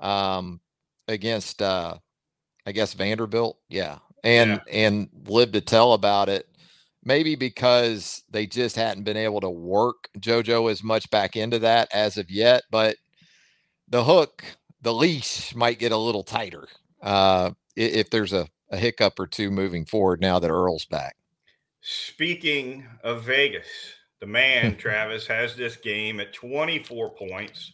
um, 0.00 0.60
against, 1.06 1.62
uh, 1.62 1.94
I 2.66 2.72
guess 2.72 2.92
Vanderbilt. 2.94 3.58
Yeah, 3.68 3.98
and 4.24 4.60
yeah. 4.66 4.88
and 4.88 5.08
live 5.26 5.52
to 5.52 5.60
tell 5.60 5.92
about 5.92 6.28
it. 6.28 6.48
Maybe 7.04 7.36
because 7.36 8.24
they 8.30 8.48
just 8.48 8.74
hadn't 8.74 9.04
been 9.04 9.16
able 9.16 9.40
to 9.42 9.50
work 9.50 10.08
JoJo 10.18 10.68
as 10.68 10.82
much 10.82 11.08
back 11.10 11.36
into 11.36 11.60
that 11.60 11.88
as 11.94 12.18
of 12.18 12.28
yet, 12.32 12.64
but 12.68 12.96
the 13.88 14.02
hook, 14.02 14.42
the 14.82 14.92
leash 14.92 15.54
might 15.54 15.78
get 15.78 15.92
a 15.92 15.96
little 15.96 16.24
tighter 16.24 16.66
uh, 17.00 17.52
if 17.76 18.10
there's 18.10 18.32
a, 18.32 18.48
a 18.70 18.76
hiccup 18.76 19.18
or 19.18 19.26
two 19.26 19.50
moving 19.50 19.84
forward 19.84 20.20
now 20.20 20.38
that 20.38 20.50
Earle's 20.50 20.86
back. 20.86 21.16
Speaking 21.80 22.86
of 23.04 23.22
Vegas, 23.24 23.68
the 24.20 24.26
man 24.26 24.76
Travis 24.78 25.26
has 25.26 25.54
this 25.54 25.76
game 25.76 26.20
at 26.20 26.32
24 26.32 27.14
points. 27.14 27.72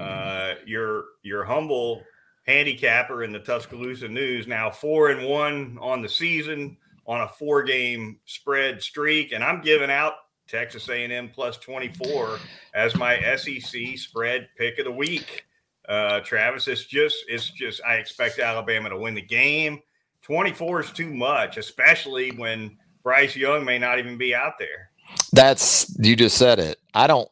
Uh, 0.00 0.54
your 0.66 1.04
your 1.22 1.44
humble 1.44 2.02
handicapper 2.46 3.22
in 3.22 3.30
the 3.30 3.38
Tuscaloosa 3.38 4.08
News 4.08 4.48
now 4.48 4.68
four 4.68 5.10
and 5.10 5.28
one 5.28 5.78
on 5.80 6.02
the 6.02 6.08
season 6.08 6.76
on 7.06 7.20
a 7.20 7.28
four 7.28 7.62
game 7.62 8.18
spread 8.24 8.82
streak, 8.82 9.32
and 9.32 9.44
I'm 9.44 9.60
giving 9.60 9.90
out 9.90 10.14
Texas 10.48 10.88
A&M 10.88 11.30
plus 11.32 11.56
24 11.58 12.38
as 12.74 12.96
my 12.96 13.36
SEC 13.36 13.96
spread 13.96 14.48
pick 14.58 14.78
of 14.78 14.84
the 14.84 14.92
week. 14.92 15.44
Uh, 15.88 16.20
Travis, 16.20 16.68
it's 16.68 16.84
just 16.84 17.24
it's 17.28 17.50
just 17.50 17.80
I 17.84 17.94
expect 17.94 18.38
Alabama 18.38 18.90
to 18.90 18.96
win 18.96 19.14
the 19.14 19.22
game. 19.22 19.80
24 20.22 20.80
is 20.80 20.92
too 20.92 21.12
much, 21.12 21.56
especially 21.56 22.30
when 22.30 22.76
Bryce 23.02 23.34
Young 23.34 23.64
may 23.64 23.78
not 23.78 23.98
even 23.98 24.16
be 24.16 24.34
out 24.34 24.54
there. 24.58 24.90
That's 25.32 25.94
you 25.98 26.14
just 26.14 26.38
said 26.38 26.58
it. 26.58 26.78
I 26.94 27.06
don't 27.06 27.28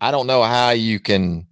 I 0.00 0.10
don't 0.10 0.26
know 0.26 0.42
how 0.42 0.70
you 0.70 0.98
can 0.98 1.46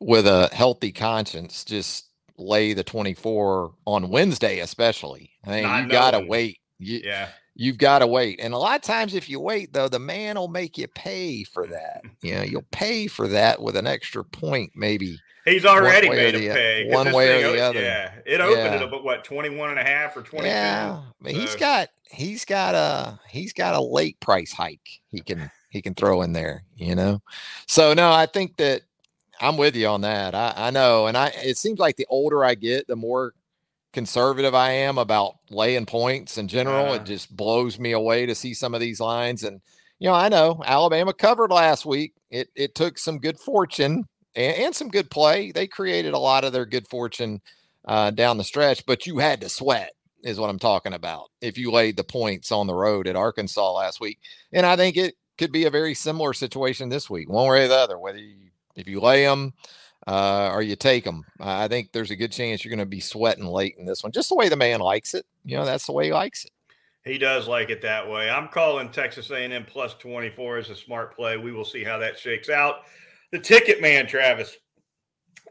with 0.00 0.26
a 0.26 0.48
healthy 0.52 0.90
conscience 0.90 1.64
just 1.64 2.08
lay 2.36 2.72
the 2.72 2.82
24 2.82 3.72
on 3.86 4.08
Wednesday 4.08 4.58
especially. 4.58 5.30
I 5.46 5.50
mean, 5.50 5.62
not 5.62 5.82
you 5.84 5.88
got 5.90 6.10
to 6.12 6.20
wait. 6.20 6.58
You, 6.78 7.00
yeah 7.04 7.28
you've 7.54 7.78
got 7.78 8.00
to 8.00 8.06
wait. 8.06 8.40
And 8.40 8.54
a 8.54 8.58
lot 8.58 8.76
of 8.76 8.82
times, 8.82 9.14
if 9.14 9.28
you 9.28 9.40
wait, 9.40 9.72
though, 9.72 9.88
the 9.88 9.98
man 9.98 10.36
will 10.36 10.48
make 10.48 10.78
you 10.78 10.88
pay 10.88 11.44
for 11.44 11.66
that. 11.66 12.02
You 12.22 12.36
know, 12.36 12.42
you'll 12.42 12.66
pay 12.70 13.08
for 13.08 13.26
that 13.26 13.60
with 13.60 13.74
an 13.74 13.88
extra 13.88 14.22
point, 14.22 14.70
maybe. 14.76 15.18
He's 15.44 15.64
already 15.64 16.08
made 16.08 16.36
a 16.36 16.38
pay. 16.38 16.88
One 16.88 17.12
way 17.12 17.42
or 17.42 17.48
oh, 17.48 17.52
the 17.52 17.60
other. 17.60 17.80
Yeah. 17.80 18.12
It 18.24 18.40
opened 18.40 18.58
yeah. 18.58 18.74
it 18.76 18.82
up 18.82 18.92
at 18.92 19.02
what, 19.02 19.24
21 19.24 19.70
and 19.70 19.78
a 19.80 19.82
half 19.82 20.16
or 20.16 20.22
22? 20.22 20.46
Yeah. 20.46 21.00
I 21.00 21.24
mean, 21.24 21.34
so. 21.34 21.40
he's 21.40 21.56
got, 21.56 21.88
he's 22.08 22.44
got 22.44 22.76
a, 22.76 23.18
he's 23.28 23.52
got 23.52 23.74
a 23.74 23.80
late 23.80 24.20
price 24.20 24.52
hike 24.52 25.00
he 25.10 25.20
can, 25.20 25.50
he 25.70 25.82
can 25.82 25.94
throw 25.94 26.22
in 26.22 26.32
there, 26.32 26.62
you 26.76 26.94
know? 26.94 27.22
So, 27.66 27.92
no, 27.92 28.12
I 28.12 28.26
think 28.26 28.56
that 28.58 28.82
I'm 29.40 29.56
with 29.56 29.74
you 29.74 29.88
on 29.88 30.02
that. 30.02 30.36
I, 30.36 30.52
I 30.56 30.70
know. 30.70 31.08
And 31.08 31.16
I, 31.16 31.32
it 31.42 31.58
seems 31.58 31.80
like 31.80 31.96
the 31.96 32.06
older 32.08 32.44
I 32.44 32.54
get, 32.54 32.86
the 32.86 32.94
more 32.94 33.34
conservative 33.92 34.54
I 34.54 34.70
am 34.72 34.98
about 34.98 35.34
laying 35.50 35.86
points 35.86 36.38
in 36.38 36.48
general. 36.48 36.92
Uh, 36.92 36.94
it 36.94 37.04
just 37.04 37.34
blows 37.34 37.78
me 37.78 37.92
away 37.92 38.26
to 38.26 38.34
see 38.34 38.54
some 38.54 38.74
of 38.74 38.80
these 38.80 39.00
lines. 39.00 39.42
And, 39.42 39.60
you 39.98 40.08
know, 40.08 40.14
I 40.14 40.28
know 40.28 40.62
Alabama 40.64 41.12
covered 41.12 41.50
last 41.50 41.84
week. 41.84 42.14
It 42.30 42.48
it 42.54 42.74
took 42.74 42.98
some 42.98 43.18
good 43.18 43.38
fortune 43.38 44.04
and, 44.34 44.56
and 44.56 44.74
some 44.74 44.88
good 44.88 45.10
play. 45.10 45.52
They 45.52 45.66
created 45.66 46.14
a 46.14 46.18
lot 46.18 46.44
of 46.44 46.52
their 46.52 46.66
good 46.66 46.88
fortune 46.88 47.40
uh, 47.86 48.10
down 48.10 48.38
the 48.38 48.44
stretch, 48.44 48.84
but 48.86 49.06
you 49.06 49.18
had 49.18 49.40
to 49.40 49.48
sweat, 49.48 49.92
is 50.22 50.38
what 50.38 50.50
I'm 50.50 50.58
talking 50.58 50.94
about. 50.94 51.30
If 51.40 51.58
you 51.58 51.70
laid 51.70 51.96
the 51.96 52.04
points 52.04 52.52
on 52.52 52.66
the 52.66 52.74
road 52.74 53.06
at 53.06 53.16
Arkansas 53.16 53.72
last 53.72 54.00
week. 54.00 54.18
And 54.52 54.64
I 54.64 54.76
think 54.76 54.96
it 54.96 55.14
could 55.38 55.52
be 55.52 55.64
a 55.64 55.70
very 55.70 55.94
similar 55.94 56.32
situation 56.32 56.88
this 56.88 57.10
week, 57.10 57.28
one 57.28 57.50
way 57.50 57.64
or 57.64 57.68
the 57.68 57.76
other, 57.76 57.98
whether 57.98 58.18
you 58.18 58.36
if 58.74 58.88
you 58.88 59.00
lay 59.00 59.24
them 59.24 59.52
uh, 60.06 60.50
or 60.52 60.62
you 60.62 60.76
take 60.76 61.04
them. 61.04 61.24
I 61.40 61.68
think 61.68 61.92
there's 61.92 62.10
a 62.10 62.16
good 62.16 62.32
chance 62.32 62.64
you're 62.64 62.70
going 62.70 62.78
to 62.78 62.86
be 62.86 63.00
sweating 63.00 63.46
late 63.46 63.76
in 63.78 63.86
this 63.86 64.02
one, 64.02 64.12
just 64.12 64.28
the 64.28 64.34
way 64.34 64.48
the 64.48 64.56
man 64.56 64.80
likes 64.80 65.14
it. 65.14 65.26
You 65.44 65.56
know, 65.56 65.64
that's 65.64 65.86
the 65.86 65.92
way 65.92 66.06
he 66.06 66.12
likes 66.12 66.44
it. 66.44 66.50
He 67.04 67.18
does 67.18 67.48
like 67.48 67.70
it 67.70 67.82
that 67.82 68.08
way. 68.08 68.30
I'm 68.30 68.48
calling 68.48 68.90
Texas 68.90 69.30
A&M 69.30 69.64
plus 69.64 69.94
24 69.94 70.58
as 70.58 70.70
a 70.70 70.76
smart 70.76 71.16
play. 71.16 71.36
We 71.36 71.52
will 71.52 71.64
see 71.64 71.82
how 71.82 71.98
that 71.98 72.18
shakes 72.18 72.48
out. 72.48 72.82
The 73.32 73.40
ticket 73.40 73.80
man, 73.80 74.06
Travis, 74.06 74.56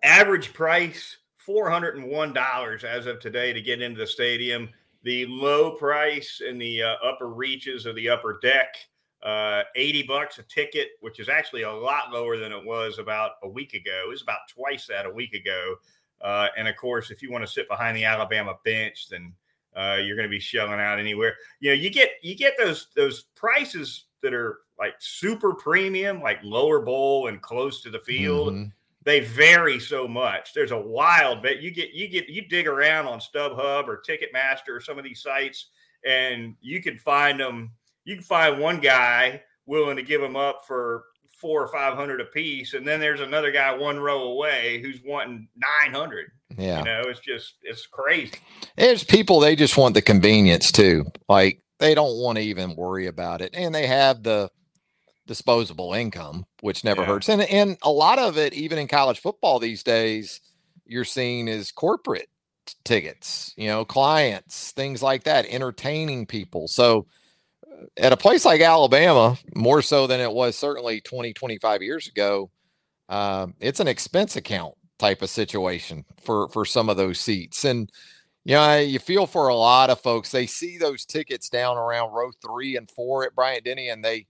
average 0.02 0.54
price 0.54 1.18
$401 1.48 2.84
as 2.84 3.06
of 3.06 3.20
today 3.20 3.52
to 3.52 3.62
get 3.62 3.82
into 3.82 4.00
the 4.00 4.08
stadium. 4.08 4.70
The 5.04 5.26
low 5.26 5.72
price 5.76 6.42
in 6.48 6.58
the 6.58 6.84
uh, 6.84 6.96
upper 7.04 7.28
reaches 7.28 7.86
of 7.86 7.96
the 7.96 8.10
upper 8.10 8.40
deck 8.42 8.76
uh, 9.24 9.64
80 9.76 10.04
bucks 10.04 10.40
a 10.40 10.44
ticket, 10.44 10.90
which 11.02 11.20
is 11.20 11.30
actually 11.30 11.62
a 11.62 11.72
lot 11.72 12.12
lower 12.12 12.38
than 12.38 12.52
it 12.52 12.64
was 12.64 12.98
about 13.00 13.32
a 13.44 13.50
week 13.50 13.74
ago. 13.74 14.04
It 14.06 14.10
was 14.10 14.22
about 14.22 14.40
twice 14.50 14.88
that 14.88 15.06
a 15.06 15.10
week 15.10 15.34
ago. 15.34 15.76
Uh, 16.22 16.48
and 16.58 16.68
of 16.68 16.76
course, 16.76 17.12
if 17.12 17.22
you 17.22 17.32
want 17.32 17.44
to 17.46 17.52
sit 17.52 17.68
behind 17.68 17.98
the 17.98 18.06
Alabama 18.06 18.58
bench, 18.64 19.08
then 19.10 19.34
uh, 19.76 19.98
you're 20.04 20.16
going 20.16 20.28
to 20.28 20.32
be 20.32 20.40
shelling 20.40 20.80
out 20.80 21.00
anywhere. 21.00 21.36
You 21.60 21.72
know, 21.72 21.76
you 21.76 21.90
get 21.90 22.12
you 22.22 22.36
get 22.36 22.54
those 22.58 22.88
those 22.96 23.24
prices 23.36 24.06
that 24.22 24.34
are 24.34 24.60
like 24.80 24.94
super 25.00 25.54
premium, 25.54 26.22
like 26.22 26.40
lower 26.44 26.82
bowl 26.82 27.28
and 27.28 27.42
close 27.42 27.82
to 27.84 27.90
the 27.90 28.00
field. 28.00 28.54
Mm-hmm. 28.54 28.70
They 29.04 29.22
vary 29.22 29.80
so 29.80 30.08
much. 30.08 30.54
There's 30.54 30.72
a 30.72 30.80
wild 30.80 31.42
bet. 31.42 31.62
You 31.62 31.72
get 31.72 31.94
you 31.94 32.08
get 32.08 32.30
you 32.30 32.48
dig 32.48 32.68
around 32.68 33.08
on 33.08 33.20
StubHub 33.20 33.88
or 33.88 34.02
Ticketmaster 34.08 34.70
or 34.70 34.82
some 34.82 34.98
of 34.98 35.04
these 35.04 35.22
sites, 35.22 35.68
and 36.06 36.56
you 36.62 36.82
can 36.84 36.98
find 36.98 37.40
them 37.40 37.72
you 38.06 38.16
can 38.16 38.24
find 38.24 38.60
one 38.60 38.80
guy 38.80 39.42
willing 39.66 39.98
to 39.98 40.04
give 40.04 40.22
them 40.22 40.36
up 40.36 40.64
for 40.68 41.06
four 41.40 41.64
or 41.64 41.68
five 41.72 41.96
hundred 41.96 42.22
a 42.22 42.26
piece, 42.26 42.74
and 42.74 42.88
then 42.88 43.00
there's 43.00 43.22
another 43.22 43.52
guy 43.52 43.74
one 43.76 44.00
row 44.00 44.24
away 44.32 44.82
who's 44.82 45.00
wanting 45.06 45.48
nine 45.56 45.94
hundred. 45.94 46.32
Yeah. 46.58 46.80
You 46.80 46.86
know, 46.86 47.02
it's 47.08 47.20
just 47.20 47.56
it's 47.64 47.88
crazy. 47.88 48.34
There's 48.78 49.04
people 49.04 49.40
they 49.40 49.56
just 49.56 49.78
want 49.78 49.94
the 49.96 50.02
convenience 50.02 50.72
too. 50.72 51.06
Like 51.30 51.62
they 51.80 51.96
don't 51.96 52.18
want 52.18 52.38
to 52.38 52.44
even 52.44 52.76
worry 52.76 53.08
about 53.08 53.42
it. 53.42 53.52
And 53.56 53.74
they 53.74 53.88
have 53.88 54.22
the 54.22 54.50
disposable 55.28 55.94
income, 55.94 56.46
which 56.62 56.84
never 56.84 57.02
Yeah. 57.02 57.08
hurts. 57.08 57.30
And 57.30 57.42
and 57.44 57.78
a 57.82 57.92
lot 57.92 58.20
of 58.20 58.38
it, 58.38 58.54
even 58.54 58.78
in 58.78 58.88
college 58.88 59.20
football 59.20 59.60
these 59.60 59.82
days, 59.82 60.42
you're 60.86 61.06
seeing 61.06 61.48
is 61.48 61.72
corporate 61.72 62.28
tickets, 62.84 63.54
you 63.58 63.68
know, 63.68 63.86
clients, 63.86 64.72
things 64.72 65.02
like 65.02 65.24
that, 65.24 65.46
entertaining 65.48 66.26
people. 66.26 66.68
So 66.68 67.08
at 67.98 68.14
a 68.14 68.18
place 68.18 68.46
like 68.46 68.62
Alabama, 68.62 69.38
more 69.56 69.82
so 69.82 70.08
than 70.08 70.20
it 70.20 70.32
was 70.32 70.56
certainly 70.56 71.02
20, 71.02 71.34
25 71.34 71.82
years 71.82 72.08
ago, 72.08 72.50
um, 73.10 73.54
it's 73.60 73.80
an 73.80 73.88
expense 73.88 74.36
account 74.36 74.76
type 75.00 75.22
of 75.22 75.30
situation 75.30 76.06
for 76.24 76.48
for 76.50 76.64
some 76.66 76.90
of 76.90 76.98
those 76.98 77.20
seats. 77.20 77.66
And 77.66 77.90
you 78.46 78.56
know, 78.56 78.78
you 78.80 79.00
feel 79.00 79.28
for 79.28 79.50
a 79.50 79.56
lot 79.56 79.90
of 79.90 80.00
folks. 80.02 80.32
They 80.32 80.48
see 80.48 80.78
those 80.78 81.06
tickets 81.06 81.50
down 81.50 81.78
around 81.78 82.12
row 82.14 82.32
three 82.42 82.76
and 82.78 82.90
four 82.90 83.24
at 83.24 83.36
Bryant 83.36 83.66
Denny, 83.66 83.90
and 83.90 84.04
they 84.04 84.26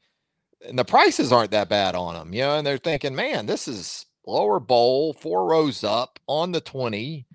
and 0.67 0.77
the 0.77 0.85
prices 0.85 1.31
aren't 1.31 1.51
that 1.51 1.69
bad 1.69 1.95
on 1.95 2.13
them, 2.15 2.33
you 2.33 2.41
know, 2.41 2.57
and 2.57 2.65
they're 2.67 2.77
thinking, 2.77 3.15
man, 3.15 3.45
this 3.45 3.67
is 3.67 4.05
lower 4.27 4.59
bowl, 4.59 5.13
four 5.13 5.45
rows 5.47 5.83
up 5.83 6.19
on 6.27 6.51
the 6.51 6.61
20. 6.61 7.25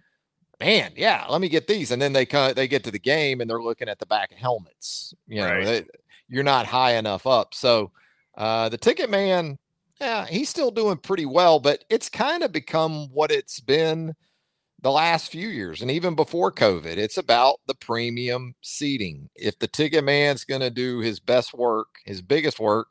Man, 0.60 0.92
yeah, 0.96 1.26
let 1.28 1.40
me 1.40 1.48
get 1.48 1.66
these. 1.66 1.90
And 1.90 2.00
then 2.00 2.12
they 2.14 2.24
come, 2.24 2.54
they 2.54 2.66
get 2.68 2.84
to 2.84 2.90
the 2.90 2.98
game 2.98 3.40
and 3.40 3.50
they're 3.50 3.62
looking 3.62 3.88
at 3.88 3.98
the 3.98 4.06
back 4.06 4.32
of 4.32 4.38
helmets. 4.38 5.12
You 5.26 5.42
know, 5.42 5.48
Right. 5.48 5.64
they, 5.64 5.84
you're 6.28 6.44
not 6.44 6.66
high 6.66 6.94
enough 6.96 7.26
up. 7.26 7.54
So 7.54 7.92
uh 8.36 8.68
the 8.68 8.78
ticket 8.78 9.10
man, 9.10 9.58
yeah, 10.00 10.26
he's 10.26 10.48
still 10.48 10.70
doing 10.70 10.98
pretty 10.98 11.26
well, 11.26 11.60
but 11.60 11.84
it's 11.90 12.08
kind 12.08 12.42
of 12.42 12.52
become 12.52 13.08
what 13.12 13.30
it's 13.30 13.60
been 13.60 14.14
the 14.82 14.90
last 14.90 15.32
few 15.32 15.48
years 15.48 15.82
and 15.82 15.90
even 15.90 16.14
before 16.14 16.52
COVID. 16.52 16.96
It's 16.96 17.16
about 17.16 17.56
the 17.66 17.74
premium 17.74 18.54
seating. 18.62 19.30
If 19.34 19.58
the 19.58 19.66
ticket 19.66 20.04
man's 20.04 20.44
going 20.44 20.60
to 20.60 20.70
do 20.70 21.00
his 21.00 21.18
best 21.18 21.54
work, 21.54 21.88
his 22.04 22.22
biggest 22.22 22.60
work, 22.60 22.88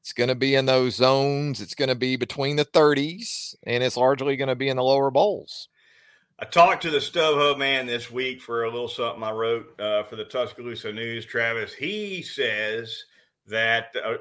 it's 0.00 0.12
going 0.12 0.28
to 0.28 0.34
be 0.34 0.54
in 0.54 0.66
those 0.66 0.96
zones. 0.96 1.60
It's 1.60 1.74
going 1.74 1.88
to 1.88 1.94
be 1.94 2.16
between 2.16 2.56
the 2.56 2.64
30s 2.64 3.54
and 3.64 3.82
it's 3.82 3.96
largely 3.96 4.36
going 4.36 4.48
to 4.48 4.56
be 4.56 4.68
in 4.68 4.76
the 4.76 4.82
lower 4.82 5.10
bowls. 5.10 5.68
I 6.40 6.44
talked 6.44 6.82
to 6.82 6.90
the 6.90 6.98
StubHub 6.98 7.58
man 7.58 7.86
this 7.86 8.10
week 8.10 8.40
for 8.40 8.64
a 8.64 8.70
little 8.70 8.86
something 8.88 9.22
I 9.24 9.32
wrote 9.32 9.78
uh, 9.80 10.04
for 10.04 10.14
the 10.16 10.24
Tuscaloosa 10.24 10.92
News. 10.92 11.26
Travis, 11.26 11.74
he 11.74 12.22
says 12.22 13.04
that 13.48 13.86
uh, 14.04 14.14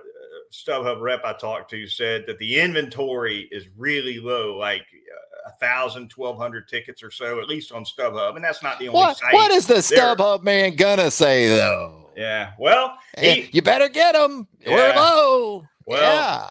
StubHub 0.52 1.00
rep 1.02 1.24
I 1.24 1.34
talked 1.34 1.70
to 1.72 1.86
said 1.86 2.24
that 2.28 2.40
the 2.40 2.60
inventory 2.60 3.48
is 3.52 3.66
really 3.78 4.20
low, 4.20 4.58
like 4.58 4.82
uh, 4.82 5.50
a 5.50 5.58
thousand, 5.60 6.10
twelve 6.10 6.38
hundred 6.40 6.68
tickets 6.68 7.04
or 7.04 7.12
so, 7.12 7.40
at 7.40 7.48
least 7.48 7.72
on 7.72 7.86
StubHub, 7.86 8.36
and 8.36 8.44
that's 8.44 8.64
not 8.64 8.80
the 8.80 8.88
only 8.88 9.00
What, 9.00 9.18
site. 9.18 9.34
what 9.34 9.52
is 9.52 9.68
the. 9.68 9.76
StubHub 9.76 10.42
man 10.44 10.76
to 10.96 11.12
say 11.12 11.48
though? 11.50 12.10
Yeah, 12.16 12.54
well, 12.58 12.98
Eh, 13.16 13.34
he, 13.42 13.50
you 13.52 13.62
better 13.62 13.90
get 13.90 14.14
them. 14.14 14.48
We're 14.66 14.96
low. 14.96 15.66
Well, 15.86 16.02
yeah. 16.02 16.50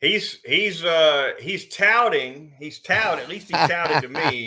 He's 0.00 0.38
he's 0.44 0.84
uh 0.84 1.32
he's 1.40 1.68
touting, 1.68 2.52
he's 2.58 2.78
touting 2.80 3.22
at 3.24 3.28
least 3.28 3.46
he 3.48 3.52
touted 3.54 4.02
to 4.02 4.08
me 4.08 4.44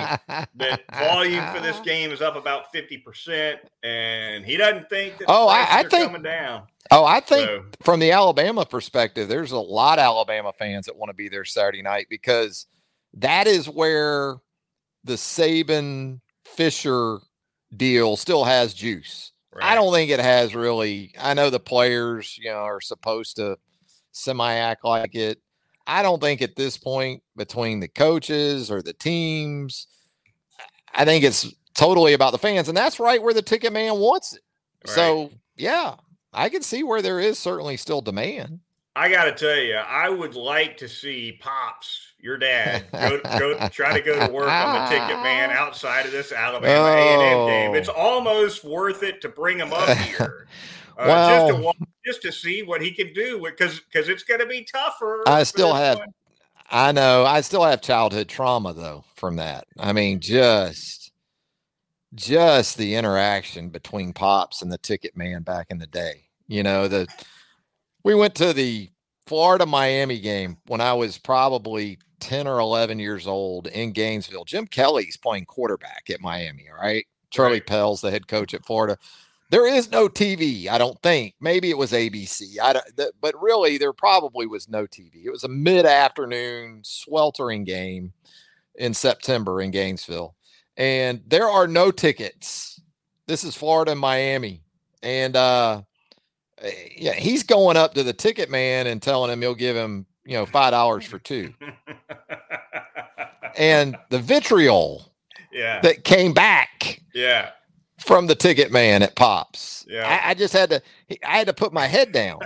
that 0.55 0.81
volume 0.93 1.45
for 1.53 1.59
this 1.62 1.79
game 1.85 2.12
is 2.12 2.21
up 2.21 2.35
about 2.35 2.73
50%, 2.73 3.57
and 3.83 4.45
he 4.45 4.57
doesn't 4.57 4.89
think 4.89 5.17
that 5.17 5.25
Oh, 5.27 5.47
I- 5.47 5.79
I 5.79 5.83
think- 5.83 6.05
coming 6.05 6.21
down. 6.23 6.63
Oh, 6.91 7.05
I 7.05 7.19
think 7.19 7.45
So, 7.47 7.65
from 7.83 7.99
the 7.99 8.12
Alabama 8.12 8.65
perspective, 8.65 9.27
there's 9.27 9.51
a 9.51 9.59
lot 9.59 9.99
of 9.99 10.03
Alabama 10.03 10.51
fans 10.57 10.88
that 10.88 10.95
want 10.95 11.09
to 11.12 11.13
be 11.13 11.29
there 11.29 11.45
Saturday 11.45 11.83
night 11.83 12.07
because 12.09 12.65
that 13.13 13.45
is 13.45 13.69
where 13.69 14.38
the 15.03 15.13
Saban 15.13 16.19
Fisher 16.45 17.19
deal 17.75 18.17
still 18.17 18.43
has 18.43 18.73
juice. 18.73 19.33
I 19.62 19.75
don't 19.75 19.93
think 19.93 20.09
it 20.09 20.19
has 20.19 20.55
really. 20.55 21.12
I 21.19 21.33
know 21.35 21.49
the 21.49 21.59
players, 21.59 22.38
you 22.41 22.49
know, 22.49 22.57
are 22.57 22.81
supposed 22.81 23.35
to 23.35 23.57
semi 24.12 24.54
act 24.54 24.86
like 24.86 25.15
it. 25.15 25.39
I 25.88 26.04
don't 26.04 26.22
think 26.22 26.41
at 26.41 26.56
this 26.56 26.78
point 26.78 27.24
between 27.36 27.80
the 27.80 27.88
coaches 27.88 28.69
or 28.69 28.82
the 28.82 28.93
teams, 28.93 29.88
I 30.93 31.06
think 31.06 31.24
it's 31.24 31.52
totally 31.74 32.13
about 32.13 32.32
the 32.32 32.38
fans, 32.38 32.67
and 32.67 32.78
that's 32.78 33.00
right 33.00 33.22
where 33.22 33.34
the 33.34 33.41
ticket 33.41 33.74
man 33.74 33.98
wants 33.98 34.34
it. 34.34 34.41
Right. 34.88 34.95
So 34.95 35.32
yeah, 35.56 35.95
I 36.34 36.50
can 36.50 36.62
see 36.62 36.84
where 36.84 37.02
there 37.02 37.19
is 37.19 37.39
certainly 37.39 37.78
still 37.78 38.02
demand. 38.02 38.60
I 38.95 39.10
got 39.10 39.26
to 39.26 39.32
tell 39.32 39.56
you, 39.56 39.76
I 39.76 40.10
would 40.10 40.36
like 40.36 40.76
to 40.78 40.89
see 40.89 41.38
Pops, 41.39 42.13
your 42.19 42.38
dad, 42.38 42.86
go, 42.91 43.22
go 43.39 43.69
try 43.69 43.93
to 43.98 44.04
go 44.04 44.28
to 44.28 44.32
work 44.32 44.50
on 44.50 44.89
the 44.89 44.89
ticket 44.89 45.24
man 45.24 45.52
outside 45.52 46.06
of 46.06 46.12
this 46.12 46.32
Alabama 46.32 46.89
A&M 46.89 47.48
game. 47.48 47.72
Oh. 47.72 47.74
It's 47.76 47.88
almost 47.88 48.65
worth 48.65 49.04
it 49.04 49.22
to 49.22 49.30
bring 49.30 49.58
him 49.58 49.72
up 49.72 49.98
here. 49.98 50.48
Uh, 50.98 51.30
just 51.30 51.56
to 51.56 51.63
watch, 51.63 51.78
just 52.10 52.22
to 52.24 52.32
see 52.32 52.63
what 52.63 52.82
he 52.82 52.91
can 52.91 53.13
do 53.13 53.39
because 53.43 53.80
because 53.80 54.10
it's 54.10 54.24
going 54.24 54.39
to 54.39 54.45
be 54.45 54.63
tougher. 54.63 55.24
I 55.28 55.43
still 55.43 55.74
have 55.74 56.00
one. 56.00 56.08
I 56.72 56.91
know. 56.91 57.24
I 57.26 57.41
still 57.41 57.63
have 57.63 57.82
childhood 57.82 58.28
trauma 58.28 58.74
though 58.74 59.04
from 59.15 59.36
that. 59.36 59.65
I 59.80 59.93
mean, 59.93 60.19
just 60.19 61.12
just 62.15 62.78
the 62.78 62.95
interaction 62.95 63.69
between 63.69 64.13
Pops 64.13 64.62
and 64.62 64.72
the 64.72 64.78
ticket 64.80 65.15
man 65.15 65.43
back 65.43 65.67
in 65.69 65.78
the 65.78 65.88
day. 65.88 66.24
You 66.48 66.63
know, 66.63 66.88
the 66.88 67.08
we 68.04 68.15
went 68.15 68.34
to 68.36 68.54
the 68.54 68.89
Florida 69.28 69.65
Miami 69.65 70.19
game 70.19 70.58
when 70.65 70.82
I 70.82 70.93
was 70.93 71.19
probably 71.19 72.00
10 72.19 72.48
or 72.48 72.60
11 72.60 72.98
years 72.98 73.28
old 73.28 73.67
in 73.67 73.91
Gainesville. 73.91 74.45
Jim 74.45 74.65
Kelly's 74.65 75.17
playing 75.17 75.45
quarterback 75.45 76.10
at 76.10 76.22
Miami, 76.22 76.67
all 76.69 76.82
right? 76.82 77.06
Charlie 77.30 77.54
Right. 77.54 77.67
Pell's 77.67 78.02
the 78.02 78.10
head 78.10 78.28
coach 78.28 78.56
at 78.56 78.65
Florida. 78.65 78.98
There 79.49 79.67
is 79.67 79.91
no 79.91 80.07
TV, 80.07 80.67
I 80.67 80.77
don't 80.77 81.01
think. 81.01 81.33
Maybe 81.39 81.69
it 81.71 81.77
was 81.77 81.91
ABC. 81.91 82.59
I 82.62 82.73
don't, 82.73 82.85
th- 82.95 83.13
but 83.19 83.33
really, 83.41 83.77
there 83.77 83.93
probably 83.93 84.45
was 84.45 84.69
no 84.69 84.83
TV. 84.85 85.25
It 85.25 85.31
was 85.31 85.43
a 85.43 85.49
mid-afternoon 85.49 86.81
sweltering 86.83 87.63
game 87.63 88.13
in 88.75 88.93
September 88.93 89.62
in 89.62 89.71
Gainesville, 89.71 90.35
and 90.77 91.21
there 91.25 91.49
are 91.49 91.67
no 91.67 91.89
tickets. 91.89 92.79
This 93.25 93.43
is 93.43 93.55
Florida 93.55 93.91
and 93.91 93.99
Miami, 93.99 94.62
and 95.01 95.35
uh, 95.35 95.81
eh, 96.59 96.71
yeah, 96.95 97.13
he's 97.13 97.43
going 97.43 97.75
up 97.75 97.95
to 97.95 98.03
the 98.03 98.13
ticket 98.13 98.49
man 98.51 98.85
and 98.85 99.01
telling 99.01 99.31
him 99.31 99.41
he'll 99.41 99.55
give 99.55 99.75
him 99.75 100.05
you 100.25 100.33
know 100.33 100.45
five 100.45 100.71
dollars 100.71 101.05
for 101.05 101.17
two, 101.17 101.53
and 103.57 103.97
the 104.09 104.19
vitriol 104.19 105.12
yeah, 105.51 105.81
that 105.81 106.03
came 106.03 106.33
back 106.33 107.01
yeah. 107.13 107.51
From 107.99 108.27
the 108.27 108.35
ticket 108.35 108.71
man 108.71 109.03
at 109.03 109.15
Pops. 109.15 109.85
Yeah. 109.88 110.07
I, 110.25 110.31
I 110.31 110.33
just 110.33 110.53
had 110.53 110.69
to. 110.71 110.81
I 111.25 111.38
had 111.38 111.47
to 111.47 111.53
put 111.53 111.73
my 111.73 111.88
head 111.88 112.12
down. 112.12 112.39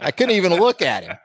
I 0.00 0.10
couldn't 0.10 0.34
even 0.36 0.54
look 0.54 0.82
at 0.82 1.04
him. 1.04 1.16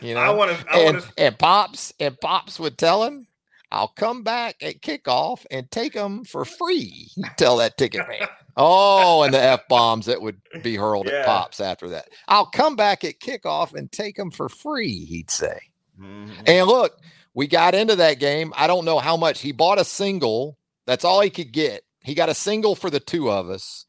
You 0.00 0.14
know, 0.14 0.20
I 0.20 0.30
want 0.30 0.58
to. 0.58 0.68
And, 0.72 1.04
and 1.18 1.38
Pops 1.38 1.92
and 2.00 2.18
Pops 2.20 2.58
would 2.58 2.78
tell 2.78 3.04
him, 3.04 3.26
"I'll 3.70 3.88
come 3.88 4.22
back 4.22 4.56
at 4.62 4.80
kickoff 4.80 5.44
and 5.50 5.70
take 5.70 5.92
them 5.92 6.24
for 6.24 6.44
free." 6.44 7.10
Tell 7.36 7.58
that 7.58 7.76
ticket 7.76 8.08
man. 8.08 8.26
Oh, 8.56 9.22
and 9.22 9.32
the 9.34 9.40
f 9.42 9.68
bombs 9.68 10.06
that 10.06 10.20
would 10.22 10.40
be 10.62 10.74
hurled 10.74 11.06
Yeah. 11.06 11.20
at 11.20 11.26
Pops 11.26 11.60
after 11.60 11.88
that. 11.90 12.08
I'll 12.28 12.46
come 12.46 12.76
back 12.76 13.04
at 13.04 13.20
kickoff 13.20 13.74
and 13.74 13.92
take 13.92 14.16
them 14.16 14.30
for 14.30 14.48
free. 14.48 15.04
He'd 15.04 15.30
say. 15.30 15.60
Mhm. 16.00 16.30
And 16.46 16.66
look, 16.66 16.98
we 17.34 17.46
got 17.46 17.74
into 17.74 17.96
that 17.96 18.18
game. 18.18 18.52
I 18.56 18.66
don't 18.66 18.84
know 18.86 18.98
how 18.98 19.16
much 19.16 19.40
he 19.42 19.52
bought 19.52 19.78
a 19.78 19.84
single. 19.84 20.56
That's 20.86 21.04
all 21.04 21.20
he 21.20 21.30
could 21.30 21.52
get. 21.52 21.82
He 22.08 22.14
got 22.14 22.30
a 22.30 22.34
single 22.34 22.74
for 22.74 22.88
the 22.88 23.00
two 23.00 23.30
of 23.30 23.50
us. 23.50 23.84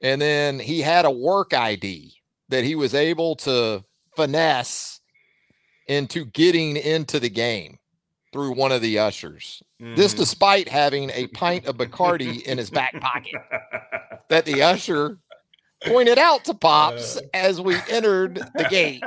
And 0.00 0.20
then 0.22 0.60
he 0.60 0.82
had 0.82 1.04
a 1.04 1.10
work 1.10 1.52
ID 1.52 2.14
that 2.48 2.62
he 2.62 2.76
was 2.76 2.94
able 2.94 3.34
to 3.36 3.82
finesse 4.16 5.00
into 5.88 6.24
getting 6.26 6.76
into 6.76 7.18
the 7.18 7.28
game 7.28 7.78
through 8.32 8.52
one 8.54 8.70
of 8.70 8.82
the 8.82 9.00
ushers. 9.00 9.62
This 9.80 10.14
Mhm. 10.14 10.18
despite 10.18 10.68
having 10.68 11.10
a 11.10 11.26
pint 11.28 11.66
of 11.66 11.76
Bacardi 11.76 12.40
in 12.42 12.56
his 12.56 12.70
back 12.70 13.00
pocket 13.00 13.40
that 14.28 14.44
the 14.44 14.62
usher 14.62 15.18
pointed 15.86 16.18
out 16.18 16.44
to 16.44 16.54
Pops 16.54 17.16
Uh. 17.16 17.20
as 17.34 17.60
we 17.60 17.76
entered 17.90 18.36
the 18.54 18.66
gate. 18.70 19.02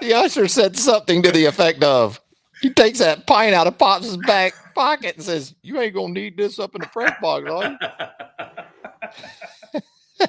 The 0.00 0.14
usher 0.14 0.48
said 0.48 0.76
something 0.78 1.22
to 1.22 1.32
the 1.32 1.44
effect 1.46 1.82
of, 1.82 2.20
he 2.60 2.70
takes 2.70 2.98
that 2.98 3.26
pint 3.26 3.54
out 3.54 3.66
of 3.66 3.78
Pops's 3.78 4.16
back 4.18 4.54
pocket 4.74 5.16
and 5.16 5.24
says, 5.24 5.54
You 5.62 5.80
ain't 5.80 5.94
gonna 5.94 6.12
need 6.12 6.36
this 6.36 6.58
up 6.58 6.74
in 6.74 6.80
the 6.80 6.86
press 6.88 7.14
box, 7.20 7.50
are 7.50 7.78
you? 9.72 9.80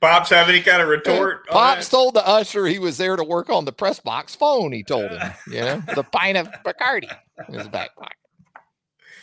Pops 0.00 0.30
have 0.30 0.48
any 0.48 0.60
kind 0.60 0.80
of 0.80 0.88
retort? 0.88 1.46
Pops 1.48 1.88
told 1.88 2.14
the 2.14 2.26
usher 2.26 2.66
he 2.66 2.78
was 2.78 2.98
there 2.98 3.16
to 3.16 3.24
work 3.24 3.50
on 3.50 3.64
the 3.64 3.72
press 3.72 4.00
box 4.00 4.34
phone, 4.34 4.72
he 4.72 4.82
told 4.82 5.10
him, 5.10 5.32
you 5.48 5.60
know, 5.60 5.82
the 5.94 6.02
pint 6.04 6.36
of 6.38 6.48
Bacardi 6.64 7.10
in 7.48 7.54
his 7.54 7.68
back 7.68 7.94
pocket. 7.96 8.16
Oh, 8.56 8.60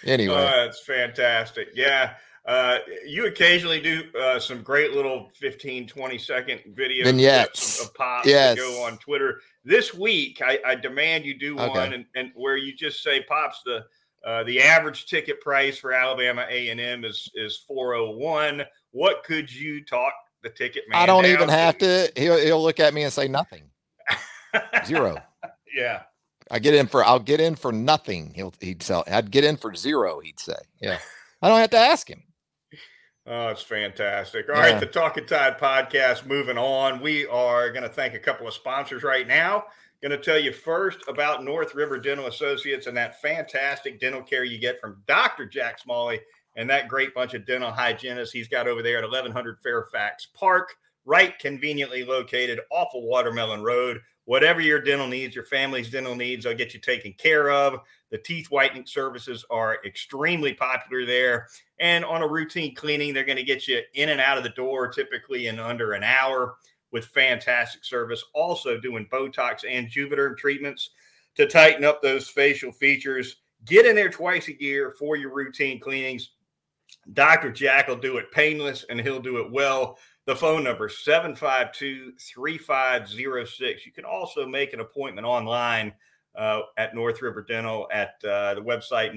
Anyway, 0.06 0.36
that's 0.36 0.80
fantastic. 0.82 1.70
Yeah. 1.74 2.14
Uh, 2.50 2.80
you 3.06 3.28
occasionally 3.28 3.80
do 3.80 4.02
uh, 4.20 4.40
some 4.40 4.64
great 4.64 4.94
little 4.94 5.30
15, 5.36 5.86
20 5.86 6.18
second 6.18 6.60
videos 6.74 7.04
vignettes 7.04 7.80
of 7.80 7.94
pops 7.94 8.28
yes. 8.28 8.56
that 8.56 8.60
go 8.60 8.84
on 8.84 8.98
Twitter. 8.98 9.40
This 9.64 9.94
week, 9.94 10.42
I, 10.44 10.58
I 10.66 10.74
demand 10.74 11.26
you 11.26 11.38
do 11.38 11.58
one 11.58 11.94
and, 11.94 12.06
and, 12.16 12.32
where 12.34 12.58
you 12.58 12.74
just 12.74 13.04
say, 13.04 13.22
"Pops, 13.22 13.62
the 13.66 13.86
uh, 14.26 14.44
the 14.46 14.60
average 14.62 15.06
ticket 15.06 15.40
price 15.42 15.78
for 15.78 15.94
Alabama 15.94 16.48
A 16.50 16.70
and 16.70 16.80
M 16.80 17.06
is 17.06 17.30
is 17.36 17.64
401. 17.68 18.64
What 18.90 19.24
could 19.24 19.54
you 19.54 19.86
talk 19.86 20.14
the 20.42 20.50
ticket 20.50 20.86
man? 20.90 21.04
I 21.04 21.06
don't 21.06 21.28
even 21.28 21.50
have 21.50 21.78
to. 21.78 22.12
He'll 22.16 22.40
he'll 22.40 22.64
look 22.64 22.80
at 22.80 22.96
me 22.96 23.04
and 23.04 23.14
say 23.14 23.28
nothing. 23.28 23.70
Zero. 24.88 25.22
yeah. 25.72 26.02
I 26.50 26.58
get 26.58 26.74
in 26.74 26.88
for 26.88 27.06
I'll 27.06 27.20
get 27.20 27.40
in 27.40 27.56
for 27.56 27.72
nothing. 27.72 28.34
He'll 28.34 28.56
he'd 28.60 28.82
sell. 28.82 29.04
I'd 29.06 29.30
get 29.30 29.44
in 29.44 29.56
for 29.56 29.76
zero. 29.76 30.20
He'd 30.20 30.40
say, 30.40 30.56
yeah. 30.82 30.98
I 31.44 31.48
don't 31.48 31.60
have 31.60 31.70
to 31.70 31.78
ask 31.78 32.10
him. 32.10 32.24
Oh, 33.32 33.50
it's 33.50 33.62
fantastic. 33.62 34.50
All 34.50 34.56
yeah. 34.56 34.72
right, 34.72 34.80
the 34.80 34.88
Talking 34.88 35.28
Tide 35.28 35.60
podcast 35.60 36.26
moving 36.26 36.58
on. 36.58 37.00
We 37.00 37.28
are 37.28 37.70
going 37.70 37.84
to 37.84 37.90
thank 37.90 38.16
a 38.16 38.20
couple 38.20 38.48
of 38.48 38.56
sponsors 38.56 39.04
right 39.04 39.28
now. 39.28 39.66
Going 40.02 40.10
to 40.12 40.18
tell 40.18 40.40
you 40.40 40.52
first 40.52 41.02
about 41.08 41.44
North 41.44 41.76
River 41.76 42.00
Dental 42.00 42.26
Associates 42.26 42.88
and 42.88 42.98
that 42.98 43.22
fantastic 43.22 44.00
dental 44.00 44.24
care 44.24 44.46
you 44.46 44.58
get 44.58 44.82
from 44.82 45.04
Dr. 45.06 45.46
Jack 45.46 45.78
Smalley 45.78 46.20
and 46.56 46.68
that 46.72 46.88
great 46.88 47.14
bunch 47.14 47.36
of 47.36 47.46
dental 47.46 47.70
hygienists 47.70 48.32
he's 48.32 48.48
got 48.48 48.68
over 48.68 48.82
there 48.82 48.98
at 48.98 49.04
1100 49.04 49.60
Fairfax 49.62 50.30
Park, 50.34 50.74
right 51.06 51.38
conveniently 51.38 52.04
located 52.04 52.60
off 52.72 52.96
of 52.96 53.04
Watermelon 53.04 53.62
Road 53.62 54.00
whatever 54.30 54.62
your 54.62 54.80
dental 54.80 55.08
needs, 55.08 55.34
your 55.34 55.44
family's 55.44 55.90
dental 55.90 56.16
needs, 56.16 56.44
they'll 56.44 56.54
get 56.54 56.72
you 56.72 56.80
taken 56.80 57.12
care 57.14 57.50
of. 57.50 57.80
The 58.12 58.20
teeth 58.20 58.52
whitening 58.52 58.86
services 58.86 59.44
are 59.50 59.80
extremely 59.84 60.54
popular 60.54 61.04
there. 61.04 61.48
And 61.80 62.06
on 62.06 62.22
a 62.22 62.28
routine 62.28 62.76
cleaning, 62.76 63.12
they're 63.12 63.24
going 63.24 63.40
to 63.40 63.44
get 63.44 63.68
you 63.68 63.82
in 63.96 64.10
and 64.10 64.22
out 64.22 64.38
of 64.38 64.44
the 64.44 64.52
door 64.52 64.88
typically 64.88 65.48
in 65.48 65.58
under 65.58 65.94
an 65.94 66.04
hour 66.04 66.58
with 66.92 67.06
fantastic 67.06 67.84
service. 67.84 68.24
Also 68.36 68.80
doing 68.80 69.08
Botox 69.12 69.64
and 69.68 69.90
Juvederm 69.90 70.38
treatments 70.38 70.92
to 71.34 71.48
tighten 71.48 71.84
up 71.84 72.00
those 72.04 72.30
facial 72.30 72.72
features. 72.72 73.38
Get 73.66 73.88
in 73.88 73.96
there 73.96 74.12
twice 74.12 74.48
a 74.48 74.62
year 74.62 74.94
for 75.00 75.16
your 75.16 75.34
routine 75.34 75.80
cleanings. 75.80 76.30
Dr. 77.14 77.52
Jack 77.52 77.88
will 77.88 77.96
do 77.96 78.18
it 78.18 78.32
painless 78.32 78.86
and 78.92 79.02
he'll 79.02 79.22
do 79.22 79.38
it 79.38 79.52
well. 79.52 79.98
The 80.30 80.36
phone 80.36 80.64
number 80.64 80.88
752-3506. 80.90 83.84
You 83.84 83.92
can 83.92 84.06
also 84.06 84.46
make 84.46 84.74
an 84.74 84.80
appointment 84.80 85.26
online 85.26 85.92
uh, 86.36 86.62
at 86.78 86.94
North 86.94 87.24
River 87.24 87.42
Dental 87.42 87.88
at 87.92 88.24
uh, 88.24 88.54
the 88.54 88.62
website 88.62 89.16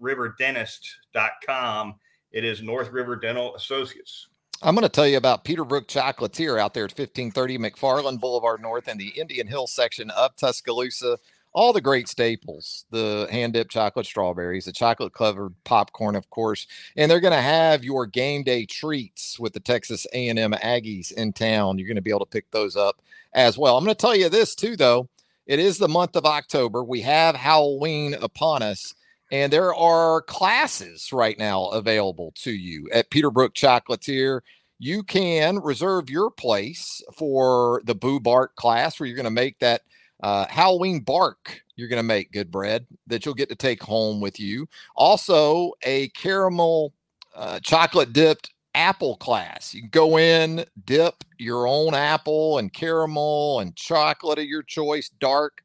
northriverdentist.com. 0.00 1.94
It 2.32 2.42
is 2.42 2.62
North 2.62 2.90
River 2.90 3.16
Dental 3.16 3.54
Associates. 3.54 4.28
I'm 4.62 4.74
going 4.74 4.84
to 4.84 4.88
tell 4.88 5.06
you 5.06 5.18
about 5.18 5.44
Peterbrooke 5.44 5.88
Chocolatier 5.88 6.58
out 6.58 6.72
there 6.72 6.84
at 6.84 6.98
1530 6.98 7.58
McFarland 7.58 8.18
Boulevard 8.18 8.62
North 8.62 8.88
in 8.88 8.96
the 8.96 9.08
Indian 9.08 9.46
Hill 9.46 9.66
section 9.66 10.08
of 10.12 10.34
Tuscaloosa 10.36 11.18
all 11.56 11.72
the 11.72 11.80
great 11.80 12.06
staples 12.06 12.84
the 12.90 13.26
hand 13.30 13.54
dipped 13.54 13.70
chocolate 13.70 14.04
strawberries 14.04 14.66
the 14.66 14.72
chocolate 14.72 15.14
covered 15.14 15.54
popcorn 15.64 16.14
of 16.14 16.28
course 16.28 16.66
and 16.98 17.10
they're 17.10 17.18
going 17.18 17.32
to 17.32 17.40
have 17.40 17.82
your 17.82 18.04
game 18.04 18.42
day 18.42 18.66
treats 18.66 19.40
with 19.40 19.54
the 19.54 19.60
texas 19.60 20.06
a&m 20.12 20.52
aggies 20.52 21.12
in 21.12 21.32
town. 21.32 21.78
You're 21.78 21.88
going 21.88 21.96
to 21.96 22.02
be 22.02 22.10
able 22.10 22.20
to 22.20 22.26
pick 22.26 22.50
those 22.50 22.76
up 22.76 23.00
as 23.32 23.56
well. 23.56 23.78
I'm 23.78 23.84
going 23.84 23.96
to 23.96 24.00
tell 24.00 24.14
you 24.14 24.28
this 24.28 24.54
too 24.54 24.76
though. 24.76 25.08
It 25.46 25.58
is 25.58 25.78
the 25.78 25.88
month 25.88 26.14
of 26.14 26.26
october. 26.26 26.84
We 26.84 27.00
have 27.00 27.34
halloween 27.34 28.14
upon 28.20 28.62
us 28.62 28.94
and 29.32 29.50
there 29.50 29.74
are 29.74 30.20
classes 30.22 31.10
right 31.10 31.38
now 31.38 31.68
available 31.68 32.34
to 32.42 32.52
you 32.52 32.86
at 32.92 33.10
peterbrooke 33.10 33.54
chocolatier. 33.54 34.40
You 34.78 35.02
can 35.02 35.58
reserve 35.60 36.10
your 36.10 36.30
place 36.30 37.00
for 37.14 37.80
the 37.86 37.94
boo 37.94 38.20
bark 38.20 38.56
class 38.56 39.00
where 39.00 39.06
you're 39.06 39.16
going 39.16 39.24
to 39.24 39.30
make 39.30 39.58
that 39.60 39.80
uh, 40.20 40.46
Halloween 40.46 41.00
bark 41.00 41.62
you're 41.76 41.88
going 41.88 41.98
to 41.98 42.02
make 42.02 42.32
good 42.32 42.50
bread 42.50 42.86
that 43.06 43.24
you'll 43.24 43.34
get 43.34 43.50
to 43.50 43.54
take 43.54 43.82
home 43.82 44.20
with 44.20 44.40
you. 44.40 44.66
Also, 44.96 45.72
a 45.82 46.08
caramel 46.08 46.92
uh, 47.34 47.60
chocolate 47.60 48.12
dipped 48.12 48.50
apple 48.74 49.16
class. 49.16 49.74
You 49.74 49.88
go 49.88 50.18
in, 50.18 50.64
dip 50.84 51.22
your 51.38 51.66
own 51.66 51.94
apple 51.94 52.58
and 52.58 52.72
caramel 52.72 53.60
and 53.60 53.76
chocolate 53.76 54.38
of 54.38 54.46
your 54.46 54.62
choice, 54.62 55.10
dark, 55.20 55.62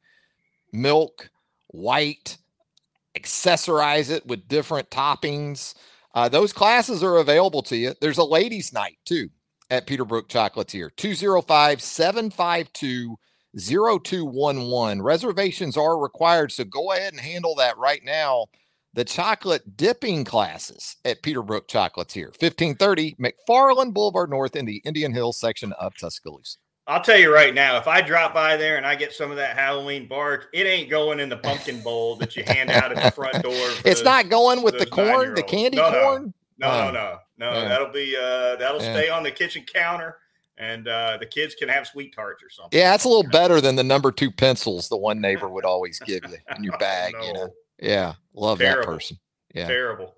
milk, 0.72 1.30
white, 1.68 2.36
accessorize 3.18 4.10
it 4.10 4.26
with 4.26 4.48
different 4.48 4.90
toppings. 4.90 5.74
Uh, 6.14 6.28
those 6.28 6.52
classes 6.52 7.02
are 7.02 7.16
available 7.16 7.62
to 7.62 7.76
you. 7.76 7.94
There's 8.00 8.18
a 8.18 8.24
ladies' 8.24 8.72
night 8.72 8.98
too 9.06 9.30
at 9.70 9.86
Peterbrooke 9.86 10.28
Chocolatier, 10.28 10.90
205 10.96 11.80
752 11.80 13.16
0211. 13.56 15.02
Reservations 15.02 15.76
are 15.76 15.98
required, 15.98 16.52
so 16.52 16.64
go 16.64 16.92
ahead 16.92 17.12
and 17.12 17.20
handle 17.20 17.54
that 17.56 17.76
right 17.78 18.02
now. 18.04 18.46
The 18.94 19.04
chocolate 19.04 19.76
dipping 19.76 20.24
classes 20.24 20.96
at 21.04 21.22
Peterbrooke 21.22 21.66
Chocolatier, 21.66 22.26
1530 22.26 23.16
McFarland 23.16 23.94
Boulevard 23.94 24.28
North 24.28 24.54
in 24.54 24.66
the 24.66 24.82
Indian 24.84 25.14
Hills 25.14 25.38
section 25.38 25.72
of 25.72 25.96
Tuscaloosa. 25.96 26.58
I'll 26.86 27.02
tell 27.02 27.18
you 27.18 27.32
right 27.32 27.54
now, 27.54 27.78
if 27.78 27.86
I 27.86 28.02
drop 28.02 28.34
by 28.34 28.56
there 28.56 28.76
and 28.76 28.84
I 28.84 28.96
get 28.96 29.12
some 29.12 29.30
of 29.30 29.36
that 29.36 29.56
Halloween 29.56 30.08
bark, 30.08 30.48
it 30.52 30.66
ain't 30.66 30.90
going 30.90 31.20
in 31.20 31.28
the 31.28 31.36
pumpkin 31.36 31.80
bowl 31.80 32.16
that 32.16 32.36
you 32.36 32.42
hand 32.44 32.70
out 32.70 32.92
at 32.92 33.02
the 33.02 33.10
front 33.12 33.34
door. 33.42 33.70
It's 33.84 34.02
not 34.02 34.28
going 34.28 34.62
with 34.62 34.78
the 34.78 34.86
corn, 34.86 35.34
the 35.34 35.44
candy 35.44 35.76
no, 35.76 35.90
corn. 35.90 36.34
No, 36.58 36.68
no, 36.68 36.90
no, 36.90 37.18
no. 37.38 37.52
no. 37.52 37.52
Yeah. 37.62 37.68
That'll 37.68 37.92
be 37.92 38.16
uh, 38.16 38.56
that'll 38.56 38.82
yeah. 38.82 38.92
stay 38.92 39.08
on 39.08 39.22
the 39.22 39.30
kitchen 39.30 39.64
counter 39.72 40.16
and 40.58 40.86
uh, 40.88 41.16
the 41.18 41.26
kids 41.26 41.54
can 41.54 41.68
have 41.68 41.88
SweeTarts 41.88 42.42
or 42.44 42.50
something. 42.50 42.78
Yeah, 42.78 42.90
that's 42.90 43.04
a 43.04 43.08
little 43.08 43.28
better 43.30 43.60
than 43.60 43.76
the 43.76 43.84
number 43.84 44.12
two 44.12 44.30
pencils 44.30 44.88
the 44.88 44.96
one 44.96 45.20
neighbor 45.20 45.48
would 45.48 45.64
always 45.66 45.98
give 46.00 46.22
you 46.28 46.36
in 46.56 46.64
your 46.64 46.76
bag. 46.78 47.14
no. 47.14 47.24
You 47.24 47.32
know, 47.32 47.48
yeah, 47.80 48.14
love 48.34 48.58
Terrible. 48.58 48.82
that 48.82 48.86
person. 48.86 49.18
Yeah, 49.54 49.66
terrible. 49.66 50.14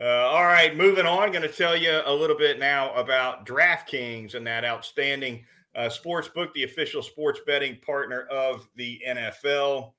Uh, 0.00 0.04
all 0.04 0.44
right, 0.44 0.76
moving 0.76 1.06
on. 1.06 1.30
Going 1.30 1.42
to 1.42 1.48
tell 1.48 1.76
you 1.76 2.00
a 2.04 2.12
little 2.12 2.36
bit 2.36 2.58
now 2.58 2.92
about 2.94 3.46
DraftKings 3.46 4.34
and 4.34 4.46
that 4.46 4.64
outstanding 4.64 5.44
uh, 5.74 5.88
sports 5.88 6.28
book, 6.28 6.52
the 6.54 6.64
official 6.64 7.02
sports 7.02 7.40
betting 7.46 7.78
partner 7.84 8.22
of 8.30 8.68
the 8.76 9.00
NFL. 9.08 9.92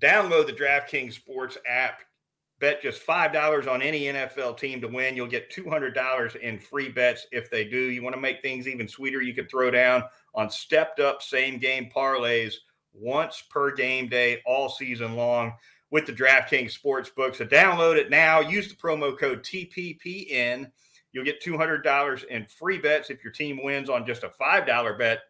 Download 0.00 0.46
the 0.46 0.52
DraftKings 0.52 1.12
Sports 1.12 1.58
app 1.68 2.00
bet 2.60 2.82
just 2.82 3.04
$5 3.04 3.66
on 3.66 3.82
any 3.82 4.02
NFL 4.02 4.58
team 4.58 4.80
to 4.82 4.88
win. 4.88 5.16
You'll 5.16 5.26
get 5.26 5.50
$200 5.50 6.36
in 6.36 6.58
free 6.58 6.90
bets 6.90 7.26
if 7.32 7.50
they 7.50 7.64
do. 7.64 7.78
You 7.78 8.02
want 8.02 8.14
to 8.14 8.20
make 8.20 8.42
things 8.42 8.68
even 8.68 8.86
sweeter, 8.86 9.22
you 9.22 9.34
could 9.34 9.50
throw 9.50 9.70
down 9.70 10.04
on 10.34 10.50
stepped 10.50 11.00
up 11.00 11.22
same 11.22 11.58
game 11.58 11.90
parlays 11.94 12.54
once 12.92 13.42
per 13.50 13.74
game 13.74 14.08
day 14.08 14.40
all 14.46 14.68
season 14.68 15.16
long 15.16 15.52
with 15.90 16.06
the 16.06 16.12
DraftKings 16.12 16.78
Sportsbook. 16.78 17.34
So 17.34 17.44
download 17.46 17.96
it 17.96 18.10
now. 18.10 18.40
Use 18.40 18.68
the 18.68 18.76
promo 18.76 19.18
code 19.18 19.42
TPPN. 19.42 20.70
You'll 21.12 21.24
get 21.24 21.42
$200 21.42 22.24
in 22.24 22.46
free 22.46 22.78
bets 22.78 23.10
if 23.10 23.24
your 23.24 23.32
team 23.32 23.60
wins 23.64 23.90
on 23.90 24.06
just 24.06 24.22
a 24.22 24.28
$5 24.40 24.98
bet 24.98 25.20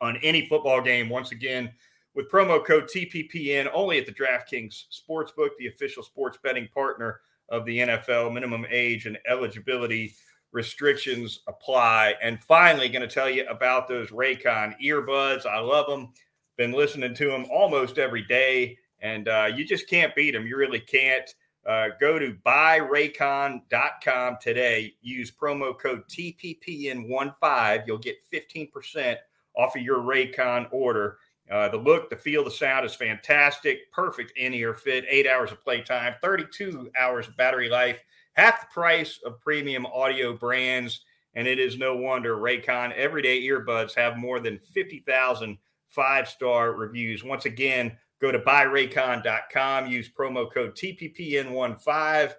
on 0.00 0.16
any 0.22 0.48
football 0.48 0.80
game. 0.80 1.08
Once 1.08 1.32
again, 1.32 1.70
with 2.14 2.30
promo 2.30 2.64
code 2.64 2.84
TPPN 2.84 3.68
only 3.72 3.98
at 3.98 4.06
the 4.06 4.12
DraftKings 4.12 4.84
Sportsbook, 4.92 5.50
the 5.58 5.66
official 5.66 6.02
sports 6.02 6.38
betting 6.42 6.68
partner 6.72 7.20
of 7.48 7.64
the 7.64 7.78
NFL. 7.78 8.32
Minimum 8.32 8.66
age 8.70 9.06
and 9.06 9.18
eligibility 9.28 10.14
restrictions 10.52 11.40
apply. 11.48 12.14
And 12.22 12.40
finally, 12.40 12.88
going 12.88 13.06
to 13.06 13.12
tell 13.12 13.28
you 13.28 13.46
about 13.46 13.88
those 13.88 14.10
Raycon 14.10 14.74
earbuds. 14.82 15.44
I 15.44 15.58
love 15.58 15.86
them. 15.86 16.12
Been 16.56 16.72
listening 16.72 17.14
to 17.14 17.26
them 17.26 17.46
almost 17.50 17.98
every 17.98 18.22
day, 18.22 18.78
and 19.00 19.28
uh, 19.28 19.50
you 19.54 19.66
just 19.66 19.90
can't 19.90 20.14
beat 20.14 20.30
them. 20.30 20.46
You 20.46 20.56
really 20.56 20.80
can't. 20.80 21.34
Uh, 21.66 21.88
go 21.98 22.18
to 22.18 22.36
buyraycon.com 22.46 24.36
today. 24.40 24.94
Use 25.00 25.32
promo 25.32 25.76
code 25.78 26.02
TPPN15. 26.08 27.86
You'll 27.86 27.98
get 27.98 28.18
15% 28.32 29.16
off 29.56 29.74
of 29.74 29.82
your 29.82 30.00
Raycon 30.00 30.68
order. 30.70 31.18
Uh, 31.50 31.68
the 31.68 31.76
look, 31.76 32.08
the 32.08 32.16
feel, 32.16 32.42
the 32.42 32.50
sound 32.50 32.86
is 32.86 32.94
fantastic. 32.94 33.92
Perfect 33.92 34.36
in 34.36 34.54
ear 34.54 34.74
fit. 34.74 35.04
Eight 35.08 35.26
hours 35.26 35.52
of 35.52 35.62
playtime, 35.62 36.14
32 36.22 36.90
hours 36.98 37.28
of 37.28 37.36
battery 37.36 37.68
life, 37.68 38.00
half 38.32 38.60
the 38.60 38.66
price 38.72 39.20
of 39.24 39.40
premium 39.40 39.84
audio 39.86 40.32
brands. 40.32 41.02
And 41.34 41.46
it 41.46 41.58
is 41.58 41.76
no 41.76 41.96
wonder 41.96 42.36
Raycon 42.36 42.92
everyday 42.92 43.42
earbuds 43.42 43.94
have 43.94 44.16
more 44.16 44.40
than 44.40 44.58
50,000 44.58 45.58
five 45.94 46.28
star 46.28 46.72
reviews. 46.72 47.24
Once 47.24 47.44
again, 47.44 47.96
go 48.20 48.32
to 48.32 48.38
buyraycon.com, 48.38 49.86
use 49.86 50.10
promo 50.10 50.52
code 50.52 50.74
TPPN15, 50.74 52.34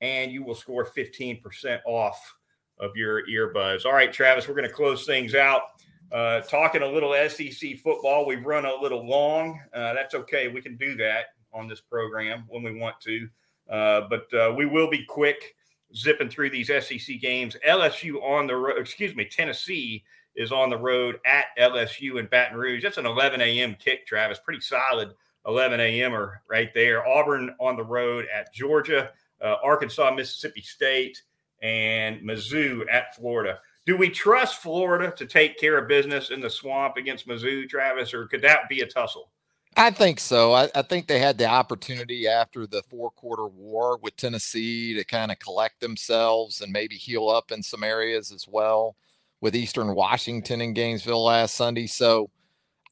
and 0.00 0.30
you 0.30 0.44
will 0.44 0.54
score 0.54 0.86
15% 0.86 1.80
off 1.86 2.36
of 2.78 2.96
your 2.96 3.26
earbuds. 3.26 3.84
All 3.84 3.92
right, 3.92 4.12
Travis, 4.12 4.48
we're 4.48 4.54
going 4.54 4.68
to 4.68 4.74
close 4.74 5.06
things 5.06 5.34
out. 5.34 5.62
Uh, 6.12 6.40
talking 6.40 6.82
a 6.82 6.86
little 6.86 7.14
SEC 7.28 7.78
football, 7.78 8.26
we've 8.26 8.44
run 8.44 8.64
a 8.64 8.74
little 8.74 9.06
long. 9.06 9.60
Uh, 9.72 9.94
that's 9.94 10.14
okay. 10.14 10.48
We 10.48 10.60
can 10.60 10.76
do 10.76 10.96
that 10.96 11.26
on 11.52 11.68
this 11.68 11.80
program 11.80 12.44
when 12.48 12.62
we 12.62 12.78
want 12.78 13.00
to. 13.02 13.28
Uh, 13.68 14.02
but 14.08 14.32
uh, 14.34 14.52
we 14.56 14.66
will 14.66 14.90
be 14.90 15.04
quick 15.04 15.54
zipping 15.94 16.28
through 16.28 16.50
these 16.50 16.68
SEC 16.68 17.20
games. 17.20 17.56
LSU 17.66 18.22
on 18.22 18.46
the 18.46 18.56
road, 18.56 18.78
excuse 18.78 19.14
me, 19.14 19.24
Tennessee 19.24 20.04
is 20.36 20.52
on 20.52 20.70
the 20.70 20.76
road 20.76 21.20
at 21.24 21.46
LSU 21.58 22.18
in 22.18 22.26
Baton 22.26 22.58
Rouge. 22.58 22.82
That's 22.82 22.98
an 22.98 23.06
11 23.06 23.40
a.m. 23.40 23.76
kick, 23.76 24.06
Travis. 24.06 24.38
Pretty 24.38 24.60
solid 24.60 25.12
11 25.46 25.80
a.m.er 25.80 26.42
right 26.48 26.72
there. 26.74 27.06
Auburn 27.06 27.54
on 27.58 27.76
the 27.76 27.84
road 27.84 28.26
at 28.34 28.52
Georgia, 28.52 29.10
uh, 29.42 29.56
Arkansas, 29.62 30.12
Mississippi 30.12 30.62
State, 30.62 31.22
and 31.62 32.20
Mizzou 32.22 32.82
at 32.90 33.14
Florida. 33.14 33.58
Do 33.86 33.96
we 33.96 34.10
trust 34.10 34.62
Florida 34.62 35.12
to 35.16 35.26
take 35.26 35.58
care 35.58 35.78
of 35.78 35.88
business 35.88 36.30
in 36.30 36.40
the 36.40 36.50
swamp 36.50 36.96
against 36.96 37.26
Mizzou, 37.26 37.68
Travis, 37.68 38.12
or 38.12 38.26
could 38.26 38.42
that 38.42 38.68
be 38.68 38.80
a 38.80 38.86
tussle? 38.86 39.30
I 39.76 39.90
think 39.90 40.20
so. 40.20 40.52
I, 40.52 40.68
I, 40.74 40.82
think 40.82 41.06
they 41.06 41.20
had 41.20 41.38
the 41.38 41.46
opportunity 41.46 42.26
after 42.26 42.66
the 42.66 42.82
four 42.90 43.10
quarter 43.12 43.46
war 43.46 43.98
with 44.02 44.16
Tennessee 44.16 44.94
to 44.94 45.04
kind 45.04 45.30
of 45.30 45.38
collect 45.38 45.80
themselves 45.80 46.60
and 46.60 46.72
maybe 46.72 46.96
heal 46.96 47.28
up 47.28 47.52
in 47.52 47.62
some 47.62 47.84
areas 47.84 48.32
as 48.32 48.46
well 48.48 48.96
with 49.40 49.56
Eastern 49.56 49.94
Washington 49.94 50.60
and 50.60 50.74
Gainesville 50.74 51.24
last 51.24 51.54
Sunday. 51.54 51.86
So 51.86 52.30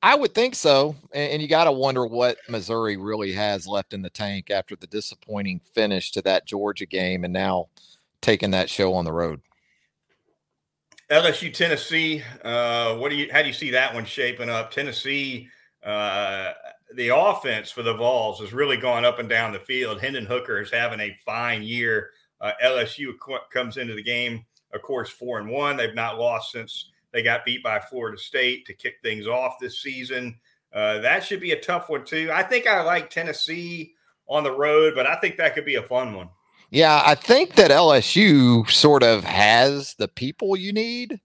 I 0.03 0.14
would 0.14 0.35
think 0.35 0.55
so. 0.55 0.94
And, 1.12 1.33
and 1.33 1.42
you 1.42 1.48
got 1.48 1.64
to 1.64 1.72
wonder 1.72 2.07
what 2.07 2.38
Missouri 2.48 2.96
really 2.96 3.33
has 3.33 3.66
left 3.66 3.92
in 3.92 4.03
the 4.03 4.11
tank 4.11 4.51
after 4.51 4.77
the 4.77 4.87
disappointing 4.87 5.61
finish 5.72 6.12
to 6.12 6.22
that 6.22 6.46
Georgia 6.46 6.87
game 6.87 7.24
and 7.24 7.33
now 7.33 7.66
taking 8.20 8.53
that 8.53 8.70
show 8.70 8.94
on 8.94 9.05
the 9.05 9.12
road. 9.12 9.40
LSU 11.11 11.53
Tennessee. 11.53 12.23
Uh, 12.44 12.97
what 12.97 13.09
do 13.09 13.16
you? 13.16 13.29
How 13.33 13.40
do 13.40 13.49
you 13.49 13.55
see 13.55 13.71
that 13.71 13.94
one 13.94 14.05
shaping 14.05 14.51
up? 14.51 14.71
Tennessee. 14.71 15.49
Uh, 15.83 16.53
the 16.94 17.09
offense 17.14 17.71
for 17.71 17.83
the 17.83 17.94
Vols 17.94 18.40
has 18.40 18.53
really 18.53 18.77
gone 18.77 19.05
up 19.05 19.18
and 19.18 19.29
down 19.29 19.53
the 19.53 19.59
field. 19.59 20.01
Hendon 20.01 20.27
Hooker 20.27 20.61
is 20.61 20.71
having 20.71 21.01
a 21.01 21.16
fine 21.25 21.62
year. 21.62 22.11
Uh, 22.40 22.53
LSU 22.64 23.12
comes 23.53 23.77
into 23.77 23.94
the 23.94 24.03
game, 24.03 24.44
of 24.73 24.83
course, 24.83 25.11
four 25.11 25.38
and 25.38 25.49
one. 25.49 25.77
They've 25.77 25.94
not 25.94 26.18
lost 26.18 26.53
since 26.53 26.90
they 27.12 27.23
got 27.23 27.44
beat 27.44 27.62
by 27.62 27.81
Florida 27.81 28.18
State 28.18 28.66
to 28.66 28.75
kick 28.75 28.97
things 29.03 29.27
off 29.27 29.55
this 29.61 29.81
season. 29.81 30.38
Uh, 30.73 30.99
that 30.99 31.25
should 31.25 31.40
be 31.40 31.53
a 31.53 31.61
tough 31.61 31.88
one 31.88 32.05
too. 32.05 32.31
I 32.33 32.42
think 32.42 32.66
I 32.66 32.83
like 32.83 33.11
Tennessee 33.11 33.94
on 34.29 34.44
the 34.44 34.53
road, 34.53 34.94
but 34.94 35.07
I 35.07 35.16
think 35.16 35.37
that 35.38 35.55
could 35.55 35.64
be 35.64 35.77
a 35.77 35.83
fun 35.83 36.14
one. 36.14 36.29
Yeah, 36.70 37.02
I 37.04 37.14
think 37.14 37.54
that 37.54 37.70
LSU 37.70 38.68
sort 38.70 39.02
of 39.02 39.24
has 39.24 39.94
the 39.94 40.09
people 40.09 40.57
you 40.57 40.72
need 40.72 41.18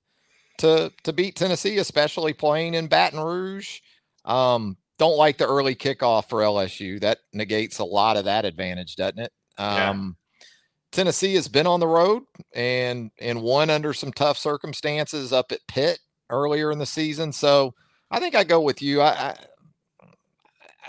to 0.59 0.91
to 1.03 1.13
beat 1.13 1.35
Tennessee, 1.35 1.77
especially 1.77 2.33
playing 2.33 2.73
in 2.75 2.87
Baton 2.87 3.19
Rouge. 3.19 3.79
Um, 4.23 4.77
don't 4.97 5.17
like 5.17 5.37
the 5.37 5.47
early 5.47 5.75
kickoff 5.75 6.29
for 6.29 6.39
LSU. 6.39 7.01
That 7.01 7.19
negates 7.33 7.79
a 7.79 7.83
lot 7.83 8.15
of 8.15 8.25
that 8.25 8.45
advantage, 8.45 8.95
doesn't 8.95 9.19
it? 9.19 9.31
Um, 9.57 10.15
yeah. 10.39 10.45
Tennessee 10.93 11.35
has 11.35 11.47
been 11.47 11.67
on 11.67 11.79
the 11.79 11.87
road 11.87 12.23
and 12.53 13.11
and 13.19 13.41
won 13.41 13.69
under 13.69 13.93
some 13.93 14.13
tough 14.13 14.37
circumstances 14.37 15.33
up 15.33 15.51
at 15.51 15.67
Pitt 15.67 15.99
earlier 16.29 16.71
in 16.71 16.79
the 16.79 16.85
season. 16.85 17.33
So 17.33 17.73
I 18.11 18.19
think 18.19 18.35
I 18.35 18.45
go 18.45 18.61
with 18.61 18.81
you. 18.81 19.01
I 19.01 19.09
I, 19.09 19.35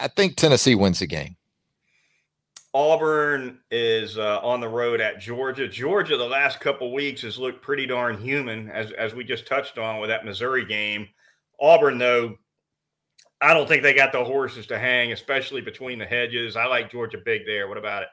I 0.00 0.08
think 0.08 0.36
Tennessee 0.36 0.74
wins 0.74 1.00
the 1.00 1.06
game. 1.06 1.36
Auburn 2.74 3.60
is 3.70 4.18
uh, 4.18 4.40
on 4.40 4.60
the 4.60 4.68
road 4.68 5.00
at 5.00 5.20
Georgia. 5.20 5.68
Georgia, 5.68 6.16
the 6.16 6.24
last 6.24 6.58
couple 6.58 6.92
weeks 6.92 7.22
has 7.22 7.38
looked 7.38 7.62
pretty 7.62 7.86
darn 7.86 8.18
human, 8.18 8.68
as 8.68 8.90
as 8.92 9.14
we 9.14 9.22
just 9.22 9.46
touched 9.46 9.78
on 9.78 10.00
with 10.00 10.10
that 10.10 10.24
Missouri 10.24 10.64
game. 10.64 11.08
Auburn, 11.60 11.98
though, 11.98 12.34
I 13.40 13.54
don't 13.54 13.68
think 13.68 13.84
they 13.84 13.94
got 13.94 14.10
the 14.10 14.24
horses 14.24 14.66
to 14.66 14.78
hang, 14.78 15.12
especially 15.12 15.60
between 15.60 16.00
the 16.00 16.04
hedges. 16.04 16.56
I 16.56 16.66
like 16.66 16.90
Georgia 16.90 17.18
big 17.24 17.46
there. 17.46 17.68
What 17.68 17.78
about 17.78 18.02
it? 18.02 18.08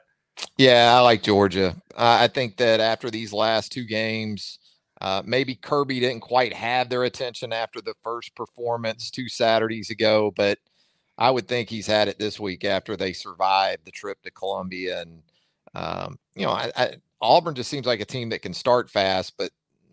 Yeah, 0.56 0.94
I 0.96 1.00
like 1.00 1.24
Georgia. 1.24 1.74
Uh, 1.96 2.18
I 2.20 2.28
think 2.28 2.56
that 2.58 2.78
after 2.78 3.10
these 3.10 3.32
last 3.32 3.72
two 3.72 3.84
games, 3.84 4.60
uh, 5.00 5.22
maybe 5.24 5.56
Kirby 5.56 5.98
didn't 5.98 6.20
quite 6.20 6.52
have 6.52 6.88
their 6.88 7.02
attention 7.02 7.52
after 7.52 7.80
the 7.80 7.94
first 8.04 8.34
performance 8.36 9.10
two 9.10 9.28
Saturdays 9.28 9.90
ago, 9.90 10.32
but 10.36 10.58
I 11.18 11.30
would 11.30 11.46
think 11.46 11.68
he's 11.68 11.86
had 11.86 12.08
it 12.08 12.18
this 12.18 12.40
week 12.40 12.64
after 12.64 12.96
they 12.96 13.12
survived 13.12 13.84
the 13.84 13.90
trip 13.90 14.22
to 14.22 14.30
Columbia. 14.30 15.02
And, 15.02 15.22
um, 15.74 16.18
you 16.34 16.46
know, 16.46 16.52
I, 16.52 16.72
I, 16.76 16.94
Auburn 17.20 17.54
just 17.54 17.70
seems 17.70 17.86
like 17.86 18.00
a 18.00 18.04
team 18.04 18.30
that 18.30 18.42
can 18.42 18.54
start 18.54 18.90
fast, 18.90 19.34
but 19.36 19.50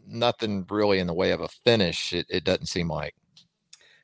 nothing 0.07 0.65
really 0.69 0.99
in 0.99 1.07
the 1.07 1.13
way 1.13 1.31
of 1.31 1.41
a 1.41 1.47
finish, 1.47 2.13
it, 2.13 2.25
it 2.29 2.43
doesn't 2.43 2.67
seem 2.67 2.87
like. 2.87 3.13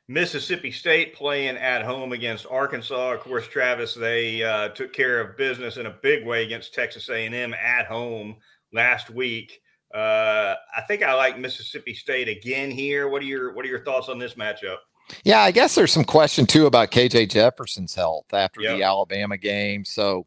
Mississippi 0.08 0.70
State 0.70 1.14
playing 1.14 1.56
at 1.56 1.82
home 1.82 2.12
against 2.12 2.46
Arkansas. 2.48 3.14
Of 3.14 3.20
course, 3.20 3.48
Travis, 3.48 3.92
they 3.94 4.42
uh, 4.44 4.68
took 4.68 4.92
care 4.92 5.20
of 5.20 5.36
business 5.36 5.78
in 5.78 5.86
a 5.86 5.96
big 6.02 6.24
way 6.24 6.44
against 6.44 6.74
Texas 6.74 7.08
A&M 7.08 7.54
at 7.54 7.86
home 7.86 8.36
last 8.72 9.10
week. 9.10 9.60
Uh, 9.92 10.54
I 10.76 10.82
think 10.86 11.02
I 11.02 11.14
like 11.14 11.38
Mississippi 11.38 11.94
State 11.94 12.28
again 12.28 12.70
here. 12.70 13.08
What 13.08 13.22
are 13.22 13.26
your 13.26 13.52
What 13.54 13.64
are 13.64 13.68
your 13.68 13.84
thoughts 13.84 14.08
on 14.08 14.18
this 14.18 14.34
matchup? 14.34 14.76
Yeah, 15.24 15.40
I 15.40 15.50
guess 15.50 15.74
there's 15.74 15.92
some 15.92 16.04
question 16.04 16.46
too 16.46 16.66
about 16.66 16.90
KJ 16.90 17.30
Jefferson's 17.30 17.94
health 17.94 18.26
after 18.32 18.60
yep. 18.60 18.76
the 18.76 18.82
Alabama 18.82 19.36
game. 19.36 19.84
So 19.84 20.26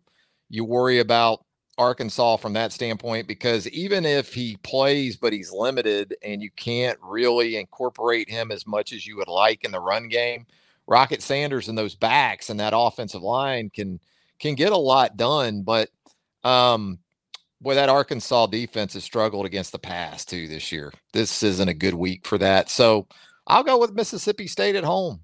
you 0.50 0.63
worry 0.63 1.00
about 1.00 1.44
Arkansas 1.78 2.38
from 2.38 2.54
that 2.54 2.74
standpoint 2.74 3.28
because 3.28 3.68
even 3.70 4.06
if 4.06 4.34
he 4.34 4.58
plays 4.63 5.15
but 5.15 5.32
he's 5.32 5.52
limited 5.52 6.13
and 6.22 6.42
you 6.42 6.52
can't 6.52 7.00
really 7.02 7.56
incorporate 7.56 8.30
him 8.30 8.52
as 8.52 8.68
much 8.68 8.92
as 8.92 9.08
you 9.08 9.15
would 9.15 9.30
like 9.30 9.63
in 9.63 9.72
the 9.72 9.80
run 9.80 10.10
game, 10.10 10.46
Rocket 10.88 11.22
Sanders 11.22 11.70
and 11.70 11.78
those 11.78 11.96
backs 11.96 12.50
and 12.50 12.60
that 12.60 12.74
offensive 12.76 13.22
line 13.22 13.70
can 13.70 14.00
can 14.39 14.56
get 14.56 14.74
a 14.74 14.78
lot 14.78 15.15
done. 15.18 15.62
But 15.62 15.89
um 16.44 17.00
boy, 17.62 17.76
that 17.76 17.89
Arkansas 17.89 18.48
defense 18.48 18.94
has 18.94 19.04
struggled 19.04 19.46
against 19.46 19.72
the 19.72 19.80
pass 19.80 20.26
too 20.26 20.48
this 20.48 20.72
year. 20.72 20.92
This 21.13 21.44
isn't 21.44 21.70
a 21.70 21.74
good 21.74 21.94
week 21.94 22.26
for 22.26 22.38
that. 22.38 22.70
So 22.70 23.08
I'll 23.49 23.63
go 23.63 23.79
with 23.79 23.93
Mississippi 23.93 24.47
State 24.47 24.75
at 24.75 24.83
home. 24.83 25.21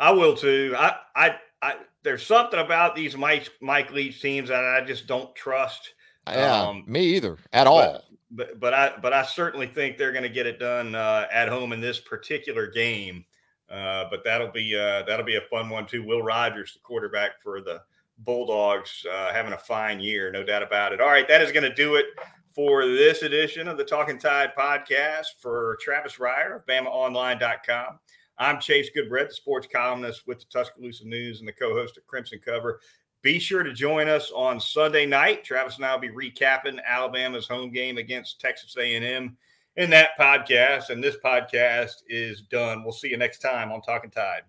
I 0.00 0.12
will 0.12 0.36
too. 0.36 0.74
I, 0.78 0.94
I, 1.14 1.36
I 1.60 1.74
there's 2.04 2.24
something 2.24 2.60
about 2.60 2.94
these 2.94 3.16
Mike 3.16 3.50
Mike 3.60 3.92
Leach 3.92 4.22
teams 4.22 4.48
that 4.48 4.64
I 4.64 4.84
just 4.84 5.06
don't 5.06 5.34
trust. 5.34 5.92
Yeah, 6.28 6.62
um, 6.62 6.84
me 6.86 7.02
either 7.16 7.36
at 7.52 7.66
all. 7.66 8.02
But 8.30 8.60
but 8.60 8.74
I 8.74 8.92
but 9.02 9.12
I 9.12 9.22
certainly 9.22 9.66
think 9.66 9.98
they're 9.98 10.12
going 10.12 10.22
to 10.22 10.28
get 10.28 10.46
it 10.46 10.60
done 10.60 10.94
uh, 10.94 11.26
at 11.32 11.48
home 11.48 11.72
in 11.72 11.80
this 11.80 11.98
particular 11.98 12.66
game. 12.68 13.24
Uh, 13.68 14.04
but 14.10 14.24
that'll 14.24 14.52
be 14.52 14.76
uh, 14.76 15.02
that'll 15.02 15.26
be 15.26 15.36
a 15.36 15.42
fun 15.50 15.68
one 15.68 15.86
too. 15.86 16.04
Will 16.04 16.22
Rogers, 16.22 16.74
the 16.74 16.80
quarterback 16.80 17.40
for 17.42 17.60
the 17.60 17.82
Bulldogs, 18.18 19.04
uh, 19.10 19.32
having 19.32 19.52
a 19.52 19.58
fine 19.58 20.00
year, 20.00 20.30
no 20.30 20.44
doubt 20.44 20.62
about 20.62 20.92
it. 20.92 21.00
All 21.00 21.08
right, 21.08 21.28
that 21.28 21.42
is 21.42 21.52
going 21.52 21.68
to 21.68 21.74
do 21.74 21.96
it 21.96 22.06
for 22.54 22.86
this 22.86 23.22
edition 23.22 23.68
of 23.68 23.76
the 23.76 23.84
Talkin' 23.84 24.18
Tide 24.18 24.52
podcast 24.58 25.26
for 25.40 25.78
Travis 25.80 26.16
Reier 26.16 26.56
of 26.56 26.66
BamaOnline.com. 26.66 27.98
I'm 28.38 28.60
Chase 28.60 28.90
Goodbread, 28.94 29.28
the 29.28 29.34
sports 29.34 29.66
columnist 29.72 30.26
with 30.26 30.38
the 30.38 30.46
Tuscaloosa 30.50 31.06
News 31.06 31.40
and 31.40 31.48
the 31.48 31.52
co-host 31.52 31.96
of 31.96 32.06
Crimson 32.06 32.38
Cover. 32.38 32.80
Be 33.22 33.38
sure 33.38 33.62
to 33.62 33.72
join 33.72 34.08
us 34.08 34.30
on 34.34 34.60
Sunday 34.60 35.06
night. 35.06 35.44
Travis 35.44 35.76
and 35.76 35.84
I 35.84 35.92
will 35.92 36.00
be 36.00 36.08
recapping 36.08 36.78
Alabama's 36.86 37.48
home 37.48 37.72
game 37.72 37.98
against 37.98 38.40
Texas 38.40 38.76
A&M 38.78 39.36
in 39.76 39.90
that 39.90 40.10
podcast. 40.18 40.90
And 40.90 41.02
this 41.02 41.16
podcast 41.24 42.02
is 42.08 42.42
done. 42.42 42.82
We'll 42.82 42.92
see 42.92 43.08
you 43.08 43.16
next 43.16 43.38
time 43.38 43.72
on 43.72 43.82
Talkin' 43.82 44.10
Tide. 44.10 44.42